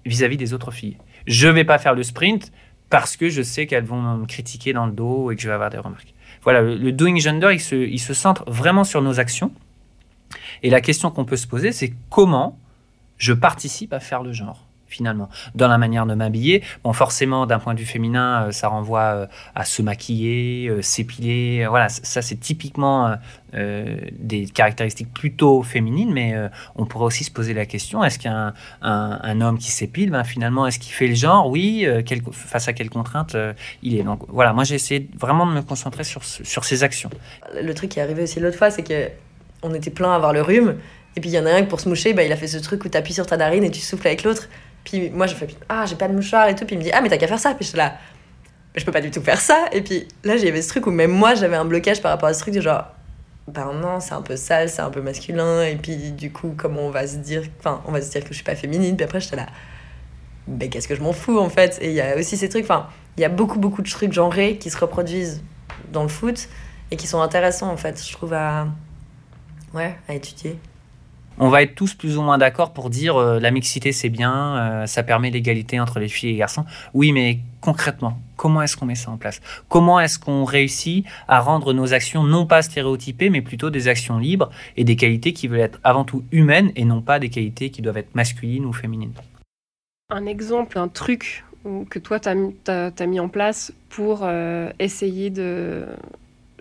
vis-à-vis 0.05 0.37
des 0.37 0.53
autres 0.53 0.71
filles. 0.71 0.99
Je 1.27 1.49
vais 1.49 1.65
pas 1.65 1.79
faire 1.79 1.95
le 1.95 2.03
sprint 2.03 2.53
parce 2.91 3.17
que 3.17 3.31
je 3.31 3.41
sais 3.41 3.67
qu'elles 3.67 3.85
vont 3.85 4.03
me 4.03 4.27
critiquer 4.27 4.75
dans 4.75 4.85
le 4.85 4.93
dos 4.93 5.31
et 5.31 5.37
que 5.37 5.41
je 5.41 5.49
vais 5.49 5.55
avoir 5.55 5.71
des 5.71 5.79
remarques. 5.79 6.13
Voilà, 6.43 6.61
le, 6.63 6.93
doing 6.93 7.19
gender, 7.19 7.51
il 7.53 7.61
se, 7.61 7.75
il 7.75 7.99
se 7.99 8.15
centre 8.15 8.45
vraiment 8.49 8.85
sur 8.85 9.01
nos 9.01 9.21
actions. 9.21 9.53
Et 10.63 10.71
la 10.71 10.81
question 10.81 11.11
qu'on 11.11 11.25
peut 11.25 11.37
se 11.37 11.47
poser, 11.47 11.73
c'est 11.73 11.93
comment 12.11 12.59
je 13.17 13.33
participe 13.33 13.93
à 13.93 14.01
faire 14.01 14.23
le 14.23 14.33
genre? 14.33 14.67
Finalement, 14.93 15.29
dans 15.55 15.69
la 15.69 15.79
manière 15.79 16.07
de 16.07 16.15
m'habiller. 16.15 16.63
Bon, 16.85 16.93
forcément, 16.93 17.47
d'un 17.47 17.59
point 17.59 17.75
de 17.75 17.81
vue 17.81 17.87
féminin, 17.87 18.47
euh, 18.47 18.53
ça 18.53 18.69
renvoie 18.69 19.01
euh, 19.01 19.27
à 19.55 19.65
se 19.65 19.83
maquiller, 19.83 20.69
euh, 20.69 20.83
s'épiler. 20.83 21.67
Voilà, 21.69 21.89
ça, 21.89 22.23
c'est 22.23 22.37
typiquement 22.37 23.17
des 23.53 24.47
caractéristiques 24.47 25.13
plutôt 25.13 25.63
féminines, 25.63 26.11
mais 26.11 26.35
on 26.75 26.87
pourrait 26.87 27.05
aussi 27.05 27.23
se 27.23 27.31
poser 27.31 27.53
la 27.53 27.67
question 27.67 28.03
est-ce 28.03 28.19
qu'un 28.19 28.55
un, 28.81 29.41
homme 29.43 29.59
qui 29.59 29.71
s'épile, 29.71 30.11
ben, 30.11 30.25
finalement, 30.25 30.67
est-ce 30.67 30.79
qu'il 30.79 30.93
fait 30.93 31.07
le 31.07 31.15
genre? 31.15 31.49
Oui, 31.51 31.85
euh, 31.85 32.03
quelle- 32.03 32.23
face 32.33 32.69
à 32.69 32.73
quelles 32.73 32.89
contraintes 32.89 33.37
il 33.83 33.99
est. 33.99 34.03
Donc 34.03 34.21
voilà, 34.29 34.55
moi, 34.55 34.65
j'ai 34.65 34.77
essayé 34.77 35.09
vraiment 35.19 35.47
de 35.47 35.53
me 35.53 35.61
concentrer 35.61 36.05
sur, 36.05 36.25
sur 36.25 36.65
ces 36.65 36.83
actions. 36.83 37.11
Le 37.61 37.75
truc 37.75 37.91
qui 37.91 37.99
est 37.99 38.03
arrivé 38.03 38.23
aussi 38.23 38.41
l'autre 38.41 38.57
fois, 38.57 38.71
c'est 38.71 38.83
que 38.83 39.11
on 39.63 39.75
était 39.75 39.91
plein 39.91 40.13
à 40.13 40.17
avoir 40.17 40.33
le 40.33 40.43
rhume. 40.43 40.77
Et 41.17 41.21
puis 41.21 41.31
il 41.31 41.35
y 41.35 41.39
en 41.39 41.47
a 41.47 41.51
un 41.51 41.63
qui, 41.63 41.69
pour 41.69 41.81
se 41.81 41.89
moucher, 41.89 42.15
bah, 42.15 42.25
il 42.25 42.33
a 42.33 42.37
fait 42.37 42.49
ce 42.49 42.59
truc 42.59 42.85
où 42.85 42.89
tu 42.89 42.97
appuies 42.97 43.15
sur 43.15 43.27
ta 43.27 43.37
narine 43.37 43.65
et 43.65 43.71
tu 43.71 43.81
souffles 43.81 44.07
avec 44.07 44.25
l'autre. 44.25 44.49
Puis 44.85 45.11
moi, 45.11 45.27
je 45.27 45.35
fais 45.35 45.49
Ah, 45.69 45.85
j'ai 45.87 45.97
pas 45.97 46.09
de 46.09 46.15
mouchoir 46.15 46.49
et 46.49 46.55
tout. 46.55 46.65
Puis 46.65 46.77
il 46.77 46.79
me 46.79 46.85
dit 46.85 46.91
Ah, 46.93 47.01
mais 47.01 47.09
t'as 47.09 47.17
qu'à 47.17 47.29
faire 47.29 47.39
ça. 47.39 47.55
Puis 47.55 47.65
je 47.65 47.71
suis 47.71 47.79
là 47.79 47.95
je 48.75 48.85
peux 48.85 48.93
pas 48.93 49.01
du 49.01 49.11
tout 49.11 49.21
faire 49.21 49.41
ça. 49.41 49.67
Et 49.73 49.83
puis 49.83 50.09
là, 50.25 50.37
j'avais 50.37 50.63
ce 50.63 50.69
truc 50.69 50.87
où 50.87 50.91
même 50.91 51.11
moi, 51.11 51.35
j'avais 51.35 51.57
un 51.57 51.65
blocage 51.65 52.01
par 52.01 52.11
rapport 52.11 52.29
à 52.29 52.35
ce 52.35 52.41
truc 52.41 52.55
de 52.55 52.61
genre 52.61 52.87
Ben 53.49 53.73
non, 53.73 54.01
c'est 54.01 54.15
un 54.15 54.23
peu 54.23 54.37
sale, 54.37 54.69
c'est 54.69 54.83
un 54.83 54.91
peu 54.91 55.03
masculin. 55.03 55.63
Et 55.63 55.77
puis 55.77 56.13
du 56.13 56.33
coup, 56.33 56.55
comment 56.57 56.83
on 56.83 56.91
va 56.91 57.07
se 57.07 57.17
dire 57.17 57.43
Enfin, 57.59 57.83
on 57.87 57.93
va 57.93 58.01
se 58.01 58.11
dire 58.11 58.23
que 58.23 58.29
je 58.29 58.35
suis 58.35 58.45
pas 58.45 58.57
féminine. 58.57 58.97
Puis 58.97 59.05
après, 59.05 59.21
j'étais 59.21 59.37
là 59.37 59.47
Mais 60.49 60.69
qu'est-ce 60.69 60.89
que 60.89 60.95
je 60.95 61.03
m'en 61.03 61.13
fous 61.13 61.39
en 61.39 61.51
fait? 61.51 61.79
Et 61.83 61.89
il 61.89 61.95
y 61.95 62.01
a 62.01 62.17
aussi 62.17 62.37
ces 62.37 62.49
trucs, 62.49 62.65
enfin, 62.65 62.89
il 63.17 63.21
y 63.21 63.25
a 63.25 63.29
beaucoup, 63.29 63.59
beaucoup 63.59 63.83
de 63.83 63.91
trucs 63.91 64.13
genrés 64.13 64.57
qui 64.59 64.71
se 64.71 64.79
reproduisent 64.79 65.43
dans 65.93 66.03
le 66.03 66.09
foot 66.09 66.49
et 66.91 66.97
qui 66.97 67.07
sont 67.07 67.21
intéressants 67.21 67.71
en 67.71 67.77
fait, 67.77 68.03
je 68.03 68.13
trouve, 68.13 68.33
à, 68.33 68.69
ouais, 69.75 69.97
à 70.09 70.15
étudier. 70.15 70.59
On 71.43 71.49
va 71.49 71.63
être 71.63 71.75
tous 71.75 71.95
plus 71.95 72.19
ou 72.19 72.23
moins 72.23 72.39
d'accord 72.39 72.73
pour 72.73 72.89
dire 72.89 73.17
euh, 73.17 73.41
la 73.41 73.51
mixité 73.51 73.91
c'est 73.91 74.11
bien, 74.11 74.57
euh, 74.57 74.87
ça 74.87 75.03
permet 75.03 75.29
l'égalité 75.29 75.81
entre 75.81 75.99
les 75.99 76.07
filles 76.07 76.29
et 76.29 76.33
les 76.35 76.39
garçons. 76.39 76.65
Oui, 76.95 77.11
mais 77.11 77.41
concrètement, 77.61 78.17
comment 78.37 78.63
est-ce 78.63 78.77
qu'on 78.77 78.87
met 78.87 78.95
ça 78.95 79.11
en 79.11 79.17
place? 79.17 79.41
Comment 79.69 79.99
est-ce 79.99 80.21
qu'on 80.21 80.45
réussit 80.45 81.05
à 81.27 81.41
rendre 81.41 81.73
nos 81.73 81.95
actions 81.95 82.23
non 82.23 82.47
pas 82.47 82.63
stéréotypées, 82.63 83.29
mais 83.29 83.43
plutôt 83.43 83.71
des 83.71 83.89
actions 83.89 84.19
libres 84.19 84.51
et 84.77 84.85
des 84.85 84.95
qualités 84.95 85.33
qui 85.33 85.49
veulent 85.49 85.61
être 85.61 85.81
avant 85.83 86.05
tout 86.05 86.23
humaines 86.31 86.71
et 86.77 86.85
non 86.85 87.03
pas 87.03 87.19
des 87.19 87.29
qualités 87.29 87.71
qui 87.71 87.83
doivent 87.83 87.99
être 87.99 88.15
masculines 88.15 88.65
ou 88.65 88.73
féminines? 88.73 89.13
Un 90.11 90.27
exemple, 90.27 90.79
un 90.79 90.89
truc 90.89 91.45
que 91.91 91.99
toi 91.99 92.21
tu 92.21 92.29
as, 92.29 93.07
mis 93.07 93.19
en 93.19 93.29
place 93.29 93.73
pour 93.89 94.21
euh, 94.23 94.71
essayer 94.79 95.31
de 95.31 95.87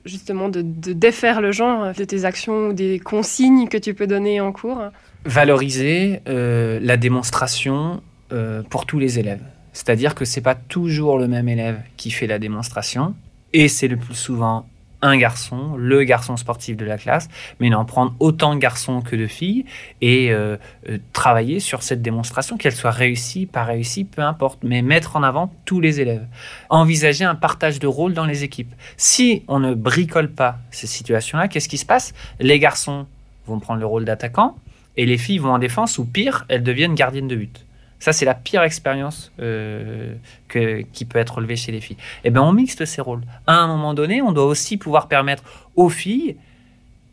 justement 0.05 0.49
de, 0.49 0.61
défaire 0.61 1.41
le 1.41 1.51
genre 1.51 1.93
de 1.93 2.03
tes 2.03 2.25
actions 2.25 2.69
ou 2.69 2.73
des 2.73 2.99
consignes 2.99 3.67
que 3.67 3.77
tu 3.77 3.93
peux 3.93 4.07
donner 4.07 4.41
en 4.41 4.51
cours 4.51 4.81
Valoriser 5.25 6.21
euh, 6.27 6.79
la 6.81 6.97
démonstration 6.97 8.01
euh, 8.31 8.63
pour 8.63 8.85
tous 8.85 8.97
les 8.97 9.19
élèves. 9.19 9.43
C'est-à-dire 9.73 10.15
que 10.15 10.25
c'est 10.25 10.41
pas 10.41 10.55
toujours 10.55 11.17
le 11.17 11.27
même 11.27 11.47
élève 11.47 11.79
qui 11.97 12.11
fait 12.11 12.27
la 12.27 12.39
démonstration, 12.39 13.15
et 13.53 13.67
c'est 13.67 13.87
le 13.87 13.97
plus 13.97 14.15
souvent 14.15 14.67
un 15.01 15.17
garçon, 15.17 15.75
le 15.77 16.03
garçon 16.03 16.37
sportif 16.37 16.77
de 16.77 16.85
la 16.85 16.97
classe, 16.97 17.27
mais 17.59 17.69
n'en 17.69 17.85
prendre 17.85 18.13
autant 18.19 18.53
de 18.53 18.59
garçons 18.59 19.01
que 19.01 19.15
de 19.15 19.27
filles 19.27 19.65
et 20.01 20.31
euh, 20.31 20.57
euh, 20.89 20.97
travailler 21.13 21.59
sur 21.59 21.83
cette 21.83 22.01
démonstration, 22.01 22.57
qu'elle 22.57 22.75
soit 22.75 22.91
réussie, 22.91 23.45
pas 23.45 23.63
réussie, 23.63 24.05
peu 24.05 24.21
importe, 24.21 24.59
mais 24.63 24.81
mettre 24.81 25.15
en 25.15 25.23
avant 25.23 25.53
tous 25.65 25.79
les 25.79 26.01
élèves. 26.01 26.25
Envisager 26.69 27.25
un 27.25 27.35
partage 27.35 27.79
de 27.79 27.87
rôle 27.87 28.13
dans 28.13 28.25
les 28.25 28.43
équipes. 28.43 28.73
Si 28.97 29.43
on 29.47 29.59
ne 29.59 29.73
bricole 29.73 30.29
pas 30.29 30.57
ces 30.71 30.87
situations-là, 30.87 31.47
qu'est-ce 31.47 31.69
qui 31.69 31.77
se 31.77 31.85
passe? 31.85 32.13
Les 32.39 32.59
garçons 32.59 33.07
vont 33.47 33.59
prendre 33.59 33.79
le 33.79 33.85
rôle 33.85 34.05
d'attaquant 34.05 34.55
et 34.97 35.05
les 35.05 35.17
filles 35.17 35.39
vont 35.39 35.53
en 35.53 35.59
défense 35.59 35.97
ou 35.97 36.05
pire, 36.05 36.45
elles 36.47 36.63
deviennent 36.63 36.95
gardiennes 36.95 37.27
de 37.27 37.35
but. 37.35 37.65
Ça, 38.01 38.13
c'est 38.13 38.25
la 38.25 38.33
pire 38.33 38.63
expérience 38.63 39.31
euh, 39.39 40.15
qui 40.49 41.05
peut 41.05 41.19
être 41.19 41.35
relevée 41.35 41.55
chez 41.55 41.71
les 41.71 41.81
filles. 41.81 41.97
Eh 42.23 42.31
bien, 42.31 42.41
on 42.41 42.51
mixte 42.51 42.83
ces 42.85 42.99
rôles. 42.99 43.21
À 43.45 43.57
un 43.57 43.67
moment 43.67 43.93
donné, 43.93 44.23
on 44.23 44.31
doit 44.31 44.45
aussi 44.45 44.77
pouvoir 44.77 45.07
permettre 45.07 45.43
aux 45.75 45.87
filles 45.89 46.35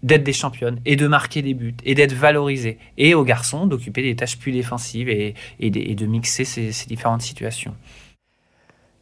d'être 0.03 0.25
des 0.25 0.33
championnes 0.33 0.81
et 0.87 0.97
de 0.97 1.07
marquer 1.07 1.43
des 1.43 1.53
buts 1.53 1.75
et 1.85 1.95
d'être 1.95 2.15
valorisées. 2.15 2.79
Et 2.97 3.15
aux 3.15 3.23
garçons 3.23 3.67
d'occuper 3.67 4.01
des 4.01 4.17
tâches 4.17 4.39
plus 4.39 4.51
défensives 4.51 5.11
et, 5.11 5.35
de, 5.61 6.07
mixer 6.07 6.47
ces, 6.47 6.73
ces 6.73 6.87
différentes 6.87 7.23
situations. 7.23 7.75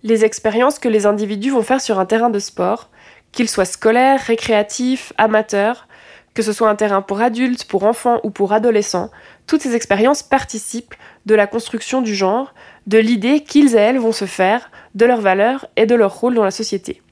Les 0.02 0.24
expériences 0.24 0.80
que 0.80 0.88
les 0.88 1.06
individus 1.06 1.50
vont 1.50 1.62
faire 1.62 1.80
sur 1.80 2.00
un 2.00 2.06
terrain 2.06 2.30
de 2.30 2.40
sport, 2.40 2.90
qu'ils 3.30 3.48
soient 3.48 3.64
scolaires, 3.64 4.20
récréatifs, 4.20 5.12
amateurs, 5.18 5.86
que 6.34 6.42
ce 6.42 6.52
soit 6.52 6.68
un 6.68 6.76
terrain 6.76 7.00
pour 7.00 7.20
adultes, 7.20 7.64
pour 7.64 7.84
enfants 7.84 8.20
ou 8.24 8.30
pour 8.30 8.52
adolescents, 8.52 9.10
toutes 9.46 9.62
ces 9.62 9.74
expériences 9.74 10.22
participent 10.22 10.94
de 11.24 11.34
la 11.34 11.46
construction 11.46 12.02
du 12.02 12.14
genre, 12.14 12.54
de 12.86 12.98
l'idée 12.98 13.40
qu'ils 13.40 13.74
et 13.74 13.78
elles 13.78 13.98
vont 13.98 14.12
se 14.12 14.24
faire, 14.24 14.70
de 14.94 15.06
leurs 15.06 15.20
valeurs 15.20 15.66
et 15.76 15.86
de 15.86 15.94
leur 15.94 16.18
rôle 16.18 16.34
dans 16.34 16.44
la 16.44 16.50
société. 16.50 17.02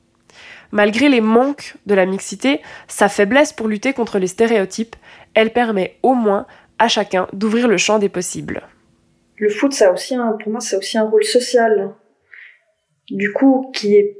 Malgré 0.72 1.08
les 1.08 1.20
manques 1.20 1.76
de 1.86 1.94
la 1.94 2.06
mixité, 2.06 2.60
sa 2.88 3.08
faiblesse 3.08 3.52
pour 3.52 3.68
lutter 3.68 3.92
contre 3.92 4.18
les 4.18 4.26
stéréotypes, 4.26 4.96
elle 5.34 5.52
permet 5.52 5.98
au 6.02 6.14
moins 6.14 6.46
à 6.78 6.88
chacun 6.88 7.28
d'ouvrir 7.32 7.68
le 7.68 7.76
champ 7.76 7.98
des 7.98 8.08
possibles. 8.08 8.62
Le 9.36 9.48
foot, 9.50 9.72
aussi 9.92 10.16
pour 10.40 10.52
moi, 10.52 10.60
c'est 10.60 10.76
aussi 10.76 10.98
un 10.98 11.04
rôle 11.04 11.24
social. 11.24 11.94
Du 13.10 13.32
coup, 13.32 13.70
qu'il 13.74 13.90
n'y 13.90 13.96
ait 13.96 14.18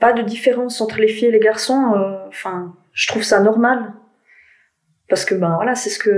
pas 0.00 0.12
de 0.12 0.22
différence 0.22 0.80
entre 0.80 0.98
les 0.98 1.08
filles 1.08 1.28
et 1.28 1.32
les 1.32 1.38
garçons, 1.38 1.94
euh, 1.94 2.16
je 2.92 3.06
trouve 3.06 3.22
ça 3.22 3.40
normal 3.40 3.92
parce 5.08 5.24
que 5.24 5.34
ben 5.34 5.54
voilà 5.56 5.74
c'est 5.74 5.90
ce 5.90 5.98
que 5.98 6.10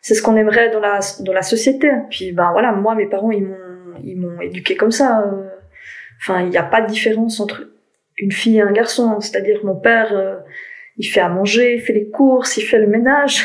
c'est 0.00 0.14
ce 0.14 0.22
qu'on 0.22 0.36
aimerait 0.36 0.70
dans 0.70 0.80
la 0.80 1.00
dans 1.20 1.32
la 1.32 1.42
société 1.42 1.90
puis 2.10 2.32
ben 2.32 2.50
voilà 2.52 2.72
moi 2.72 2.94
mes 2.94 3.06
parents 3.06 3.30
ils 3.30 3.44
m'ont 3.44 3.56
ils 4.02 4.16
m'ont 4.16 4.40
éduqué 4.40 4.76
comme 4.76 4.90
ça 4.90 5.22
euh. 5.22 5.48
enfin 6.20 6.42
il 6.42 6.50
n'y 6.50 6.56
a 6.56 6.62
pas 6.62 6.80
de 6.80 6.86
différence 6.86 7.40
entre 7.40 7.68
une 8.18 8.32
fille 8.32 8.58
et 8.58 8.62
un 8.62 8.72
garçon 8.72 9.20
c'est-à-dire 9.20 9.64
mon 9.64 9.76
père 9.76 10.12
euh, 10.12 10.36
il 10.96 11.04
fait 11.04 11.20
à 11.20 11.28
manger 11.28 11.74
il 11.74 11.80
fait 11.80 11.92
les 11.92 12.08
courses 12.08 12.56
il 12.56 12.62
fait 12.62 12.78
le 12.78 12.86
ménage 12.86 13.44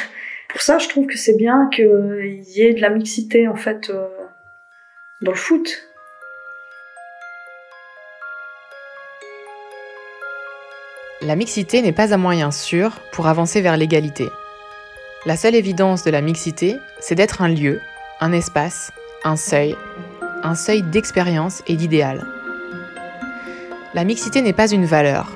pour 0.49 0.61
ça 0.61 0.77
je 0.77 0.87
trouve 0.87 1.07
que 1.07 1.17
c'est 1.17 1.37
bien 1.37 1.69
qu'il 1.73 2.43
y 2.55 2.61
ait 2.61 2.73
de 2.73 2.81
la 2.81 2.89
mixité 2.89 3.47
en 3.47 3.55
fait 3.55 3.89
euh, 3.89 4.07
dans 5.21 5.31
le 5.31 5.37
foot 5.37 5.89
La 11.25 11.37
mixité 11.37 11.81
n'est 11.81 11.93
pas 11.93 12.13
un 12.13 12.17
moyen 12.17 12.51
sûr 12.51 12.99
pour 13.13 13.27
avancer 13.27 13.61
vers 13.61 13.77
l'égalité. 13.77 14.27
La 15.25 15.37
seule 15.37 15.55
évidence 15.55 16.03
de 16.03 16.11
la 16.11 16.19
mixité, 16.19 16.79
c'est 16.99 17.15
d'être 17.15 17.41
un 17.41 17.47
lieu, 17.47 17.79
un 18.19 18.33
espace, 18.33 18.91
un 19.23 19.37
seuil, 19.37 19.73
un 20.43 20.53
seuil 20.53 20.83
d'expérience 20.83 21.63
et 21.65 21.77
d'idéal. 21.77 22.27
La 23.93 24.03
mixité 24.03 24.41
n'est 24.41 24.51
pas 24.51 24.69
une 24.69 24.83
valeur. 24.83 25.31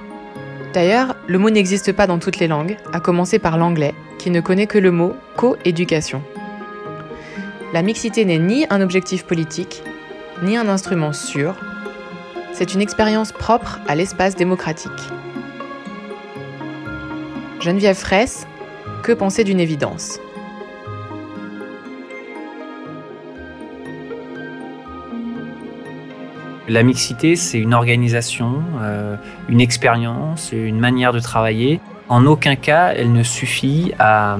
D'ailleurs, 0.73 1.15
le 1.27 1.37
mot 1.37 1.49
n'existe 1.49 1.93
pas 1.93 2.05
dans 2.05 2.19
toutes 2.19 2.39
les 2.39 2.49
langues, 2.49 2.75
à 2.91 2.99
commencer 2.99 3.39
par 3.39 3.57
l'anglais, 3.57 3.95
qui 4.19 4.29
ne 4.29 4.41
connaît 4.41 4.67
que 4.67 4.77
le 4.77 4.91
mot 4.91 5.15
coéducation. 5.37 6.21
La 7.71 7.81
mixité 7.81 8.25
n'est 8.25 8.39
ni 8.39 8.67
un 8.69 8.81
objectif 8.81 9.23
politique, 9.23 9.83
ni 10.43 10.57
un 10.57 10.67
instrument 10.67 11.13
sûr, 11.13 11.55
c'est 12.51 12.73
une 12.73 12.81
expérience 12.81 13.31
propre 13.31 13.79
à 13.87 13.95
l'espace 13.95 14.35
démocratique. 14.35 14.91
Geneviève 17.61 17.95
Fraisse, 17.95 18.47
que 19.03 19.11
penser 19.11 19.43
d'une 19.43 19.59
évidence? 19.59 20.19
La 26.69 26.83
mixité, 26.83 27.37
c'est 27.37 27.59
une 27.59 27.73
organisation, 27.73 28.61
euh, 28.81 29.15
une 29.47 29.61
expérience, 29.61 30.51
une 30.51 30.79
manière 30.79 31.13
de 31.13 31.19
travailler. 31.19 31.79
En 32.09 32.25
aucun 32.25 32.55
cas, 32.55 32.93
elle 32.93 33.13
ne 33.13 33.23
suffit 33.23 33.93
à, 33.99 34.37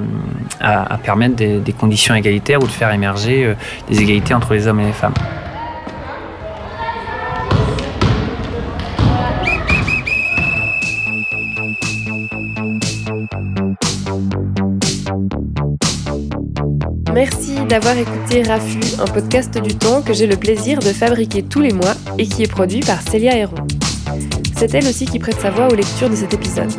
permettre 1.04 1.36
des, 1.36 1.74
conditions 1.74 2.16
égalitaires 2.16 2.62
ou 2.62 2.66
de 2.66 2.72
faire 2.72 2.92
émerger 2.92 3.46
euh, 3.46 3.54
des 3.90 4.02
égalités 4.02 4.34
entre 4.34 4.54
les 4.54 4.68
hommes 4.68 4.82
et 4.82 4.88
les 4.88 4.94
femmes. 4.94 5.14
Merci 17.18 17.56
d'avoir 17.68 17.98
écouté 17.98 18.44
Rafu, 18.44 18.78
un 19.00 19.06
podcast 19.06 19.60
du 19.60 19.74
temps 19.74 20.04
que 20.04 20.14
j'ai 20.14 20.28
le 20.28 20.36
plaisir 20.36 20.78
de 20.78 20.90
fabriquer 20.94 21.42
tous 21.42 21.62
les 21.62 21.74
mois 21.74 21.96
et 22.20 22.28
qui 22.28 22.44
est 22.44 22.48
produit 22.48 22.82
par 22.82 23.02
Célia 23.02 23.36
Héron. 23.36 23.56
C'est 24.56 24.76
elle 24.76 24.86
aussi 24.86 25.08
qui 25.08 25.18
prête 25.18 25.40
sa 25.42 25.50
voix 25.50 25.68
aux 25.68 25.74
lectures 25.74 26.12
de 26.12 26.16
cet 26.16 26.36
épisode. 26.36 26.72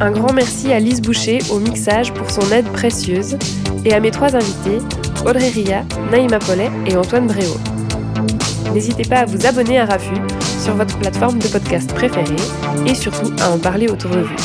Un 0.00 0.12
grand 0.12 0.32
merci 0.32 0.72
à 0.72 0.80
Lise 0.80 1.02
Boucher 1.02 1.40
au 1.50 1.58
mixage 1.58 2.14
pour 2.14 2.30
son 2.30 2.50
aide 2.52 2.64
précieuse 2.68 3.36
et 3.84 3.92
à 3.92 4.00
mes 4.00 4.10
trois 4.10 4.34
invités, 4.34 4.78
Audrey 5.26 5.50
Ria, 5.50 5.84
Naïma 6.10 6.38
Paulet 6.38 6.70
et 6.86 6.96
Antoine 6.96 7.26
Bréau. 7.26 7.58
N'hésitez 8.72 9.04
pas 9.04 9.18
à 9.18 9.24
vous 9.26 9.44
abonner 9.44 9.78
à 9.78 9.84
Rafu 9.84 10.14
sur 10.58 10.72
votre 10.74 10.98
plateforme 10.98 11.38
de 11.38 11.48
podcast 11.48 11.92
préférée 11.92 12.34
et 12.86 12.94
surtout 12.94 13.30
à 13.42 13.50
en 13.50 13.58
parler 13.58 13.88
autour 13.88 14.12
de 14.12 14.22
vous. 14.22 14.36